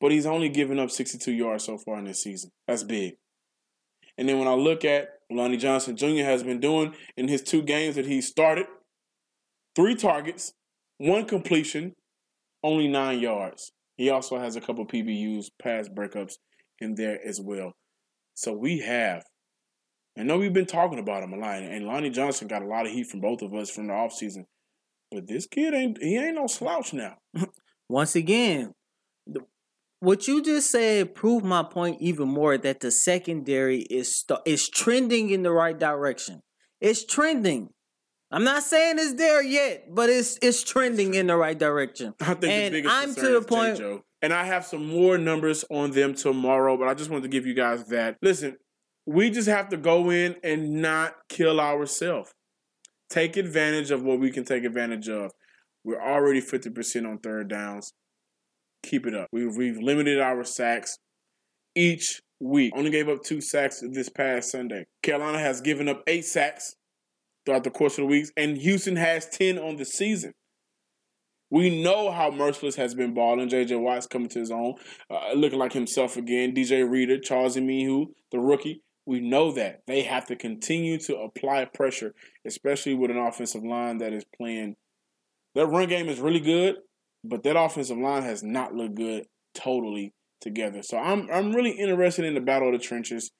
but 0.00 0.12
he's 0.12 0.26
only 0.26 0.48
given 0.48 0.78
up 0.78 0.90
62 0.90 1.32
yards 1.32 1.64
so 1.64 1.78
far 1.78 1.98
in 1.98 2.04
this 2.04 2.22
season. 2.22 2.50
That's 2.68 2.82
big. 2.82 3.14
And 4.16 4.28
then 4.28 4.38
when 4.38 4.48
I 4.48 4.54
look 4.54 4.84
at 4.84 5.08
Lonnie 5.30 5.56
Johnson 5.56 5.96
Jr. 5.96 6.22
has 6.24 6.42
been 6.42 6.60
doing 6.60 6.94
in 7.16 7.28
his 7.28 7.42
two 7.42 7.62
games 7.62 7.96
that 7.96 8.06
he 8.06 8.20
started, 8.20 8.66
three 9.74 9.94
targets, 9.94 10.52
one 10.98 11.24
completion, 11.24 11.94
only 12.62 12.88
nine 12.88 13.20
yards. 13.20 13.72
He 13.96 14.10
also 14.10 14.38
has 14.38 14.56
a 14.56 14.60
couple 14.60 14.86
PBUs, 14.86 15.46
pass 15.60 15.88
breakups 15.88 16.34
in 16.80 16.94
there 16.94 17.18
as 17.24 17.40
well. 17.40 17.72
So 18.34 18.52
we 18.52 18.78
have, 18.80 19.24
I 20.16 20.22
know 20.22 20.38
we've 20.38 20.52
been 20.52 20.66
talking 20.66 20.98
about 20.98 21.22
him 21.22 21.32
a 21.32 21.36
lot, 21.36 21.62
and 21.62 21.86
Lonnie 21.86 22.10
Johnson 22.10 22.46
got 22.46 22.62
a 22.62 22.66
lot 22.66 22.86
of 22.86 22.92
heat 22.92 23.08
from 23.08 23.20
both 23.20 23.42
of 23.42 23.52
us 23.54 23.70
from 23.70 23.88
the 23.88 23.92
offseason. 23.92 24.44
But 25.10 25.26
this 25.26 25.46
kid 25.46 25.74
ain't 25.74 26.02
he 26.02 26.16
ain't 26.16 26.36
no 26.36 26.46
slouch 26.46 26.92
now. 26.92 27.18
Once 27.88 28.16
again, 28.16 28.72
what 30.00 30.28
you 30.28 30.42
just 30.42 30.70
said 30.70 31.14
proved 31.14 31.44
my 31.44 31.62
point 31.62 32.00
even 32.00 32.28
more 32.28 32.58
that 32.58 32.80
the 32.80 32.90
secondary 32.90 33.80
is 33.82 34.20
st- 34.20 34.40
is 34.44 34.68
trending 34.68 35.30
in 35.30 35.42
the 35.42 35.50
right 35.50 35.78
direction. 35.78 36.40
It's 36.80 37.04
trending. 37.04 37.70
I'm 38.30 38.44
not 38.44 38.62
saying 38.62 38.96
it's 38.98 39.14
there 39.14 39.42
yet, 39.42 39.94
but 39.94 40.10
it's 40.10 40.38
it's 40.42 40.62
trending 40.62 41.14
in 41.14 41.28
the 41.28 41.36
right 41.36 41.58
direction. 41.58 42.14
I 42.20 42.34
think 42.34 42.44
and 42.44 42.74
the 42.74 42.78
biggest 42.78 42.94
I'm 42.94 43.14
to 43.14 43.40
the 43.40 43.42
point. 43.42 43.76
J-Joe. 43.76 44.04
And 44.22 44.32
I 44.32 44.44
have 44.44 44.64
some 44.64 44.86
more 44.86 45.18
numbers 45.18 45.64
on 45.70 45.90
them 45.90 46.14
tomorrow, 46.14 46.76
but 46.76 46.88
I 46.88 46.94
just 46.94 47.10
wanted 47.10 47.22
to 47.22 47.28
give 47.28 47.46
you 47.46 47.54
guys 47.54 47.84
that. 47.88 48.16
Listen, 48.22 48.56
we 49.06 49.30
just 49.30 49.48
have 49.48 49.68
to 49.70 49.76
go 49.76 50.10
in 50.10 50.36
and 50.42 50.82
not 50.82 51.14
kill 51.28 51.60
ourselves. 51.60 52.32
Take 53.10 53.36
advantage 53.36 53.90
of 53.90 54.02
what 54.02 54.18
we 54.18 54.30
can 54.30 54.44
take 54.44 54.64
advantage 54.64 55.08
of. 55.08 55.32
We're 55.84 56.02
already 56.02 56.40
50% 56.40 57.08
on 57.08 57.18
third 57.18 57.48
downs. 57.48 57.92
Keep 58.82 59.06
it 59.06 59.14
up. 59.14 59.28
We've, 59.32 59.54
we've 59.56 59.78
limited 59.78 60.20
our 60.20 60.44
sacks 60.44 60.96
each 61.74 62.20
week. 62.40 62.72
Only 62.76 62.90
gave 62.90 63.08
up 63.08 63.22
two 63.22 63.40
sacks 63.40 63.82
this 63.92 64.08
past 64.08 64.50
Sunday. 64.50 64.86
Carolina 65.02 65.38
has 65.38 65.60
given 65.60 65.88
up 65.88 66.02
eight 66.06 66.24
sacks 66.24 66.74
throughout 67.44 67.64
the 67.64 67.70
course 67.70 67.98
of 67.98 68.02
the 68.02 68.06
weeks, 68.06 68.30
and 68.36 68.56
Houston 68.56 68.96
has 68.96 69.28
10 69.28 69.58
on 69.58 69.76
the 69.76 69.84
season. 69.84 70.32
We 71.50 71.82
know 71.82 72.10
how 72.10 72.30
Mercilus 72.30 72.76
has 72.76 72.94
been 72.94 73.14
balling. 73.14 73.48
J.J. 73.48 73.76
Watt's 73.76 74.06
coming 74.06 74.28
to 74.30 74.40
his 74.40 74.50
own, 74.50 74.74
uh, 75.10 75.34
looking 75.34 75.58
like 75.58 75.72
himself 75.72 76.16
again. 76.16 76.54
DJ 76.54 76.88
Reader, 76.88 77.18
Charles 77.20 77.56
Omenihu, 77.56 78.06
the 78.32 78.40
rookie. 78.40 78.82
We 79.06 79.20
know 79.20 79.52
that. 79.52 79.82
They 79.86 80.02
have 80.02 80.26
to 80.26 80.36
continue 80.36 80.98
to 81.00 81.16
apply 81.18 81.66
pressure, 81.66 82.14
especially 82.46 82.94
with 82.94 83.10
an 83.10 83.18
offensive 83.18 83.62
line 83.62 83.98
that 83.98 84.12
is 84.12 84.24
playing. 84.36 84.76
Their 85.54 85.66
run 85.66 85.88
game 85.88 86.08
is 86.08 86.20
really 86.20 86.40
good, 86.40 86.76
but 87.22 87.42
that 87.42 87.56
offensive 87.56 87.98
line 87.98 88.22
has 88.22 88.42
not 88.42 88.74
looked 88.74 88.94
good 88.96 89.26
totally 89.54 90.12
together. 90.40 90.82
So 90.82 90.96
I'm 90.98 91.28
I'm 91.30 91.52
really 91.52 91.72
interested 91.72 92.24
in 92.24 92.34
the 92.34 92.40
battle 92.40 92.68
of 92.74 92.80
the 92.80 92.84
trenches. 92.84 93.30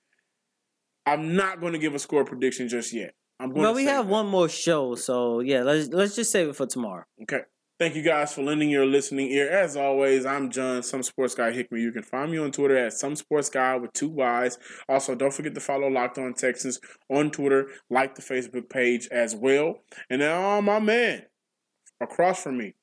I'm 1.06 1.34
not 1.36 1.60
going 1.60 1.72
to 1.74 1.78
give 1.78 1.94
a 1.94 1.98
score 1.98 2.24
prediction 2.24 2.68
just 2.68 2.92
yet. 2.92 3.14
I'm 3.40 3.50
going 3.50 3.62
But 3.62 3.74
we 3.74 3.84
have 3.86 4.06
that. 4.06 4.12
one 4.12 4.26
more 4.26 4.48
show, 4.48 4.94
so 4.94 5.40
yeah, 5.40 5.62
let's 5.62 5.88
let's 5.88 6.14
just 6.14 6.30
save 6.30 6.48
it 6.48 6.56
for 6.56 6.66
tomorrow. 6.66 7.04
Okay. 7.22 7.40
Thank 7.76 7.96
you 7.96 8.02
guys 8.02 8.32
for 8.32 8.42
lending 8.42 8.70
your 8.70 8.86
listening 8.86 9.32
ear. 9.32 9.50
As 9.50 9.76
always, 9.76 10.24
I'm 10.24 10.48
John, 10.48 10.84
some 10.84 11.02
sports 11.02 11.34
guy 11.34 11.50
Hickman. 11.50 11.80
You 11.80 11.90
can 11.90 12.04
find 12.04 12.30
me 12.30 12.38
on 12.38 12.52
Twitter 12.52 12.76
at 12.76 12.92
some 12.92 13.16
sports 13.16 13.50
guy 13.50 13.74
with 13.74 13.92
two 13.92 14.10
Y's. 14.10 14.58
Also, 14.88 15.16
don't 15.16 15.34
forget 15.34 15.56
to 15.56 15.60
follow 15.60 15.88
Locked 15.88 16.18
On 16.18 16.32
Texans 16.34 16.78
on 17.10 17.32
Twitter, 17.32 17.66
like 17.90 18.14
the 18.14 18.22
Facebook 18.22 18.70
page 18.70 19.08
as 19.10 19.34
well. 19.34 19.80
And 20.08 20.20
now 20.20 20.60
my 20.60 20.78
man 20.78 21.24
across 22.00 22.44
from 22.44 22.58
me. 22.58 22.74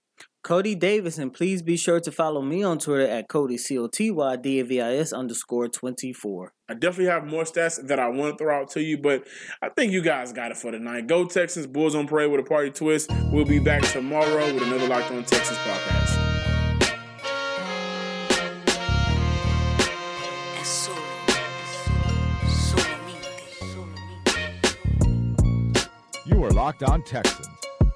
Coty 0.43 0.77
Davis, 0.77 1.19
and 1.19 1.32
please 1.32 1.62
be 1.62 1.77
sure 1.77 1.99
to 1.99 2.12
follow 2.12 2.41
me 2.41 2.63
on 2.63 2.80
Twitter 2.80 3.08
at 3.08 3.27
Cody 3.27 3.58
C 3.58 3.77
O 3.77 3.86
T 3.88 4.10
Y 4.10 4.36
D 4.38 4.60
A 4.60 4.63
V 4.63 4.82
I 4.82 4.95
S 4.95 5.13
underscore 5.13 5.67
twenty 5.67 6.12
four. 6.12 6.54
I 6.67 6.73
definitely 6.73 7.12
have 7.12 7.27
more 7.27 7.43
stats 7.43 7.86
that 7.88 7.99
I 7.99 8.08
want 8.08 8.38
to 8.39 8.43
throw 8.43 8.62
out 8.62 8.71
to 8.71 8.82
you, 8.82 8.97
but 8.97 9.23
I 9.62 9.69
think 9.69 9.91
you 9.91 10.01
guys 10.01 10.34
got 10.34 10.49
it 10.49 10.58
for 10.58 10.71
tonight. 10.71 11.06
Go 11.06 11.25
Texans, 11.25 11.67
Bulls 11.67 11.93
on 11.93 12.08
parade 12.08 12.32
with 12.32 12.39
a 12.39 12.43
party 12.43 12.71
twist. 12.71 13.12
We'll 13.32 13.45
be 13.45 13.60
back 13.60 13.84
tomorrow 13.84 14.51
with 14.51 14.63
another 14.63 14.88
Locked 14.88 15.12
On 15.12 15.23
Texans 15.23 15.60
podcast. 15.60 16.17
Es 20.60 20.67
solo, 20.67 20.97
solamente, 22.47 23.30
solamente. 23.60 25.06
You 26.25 26.43
are 26.43 26.49
Locked 26.49 26.82
On 26.84 27.04
Texans, 27.04 27.47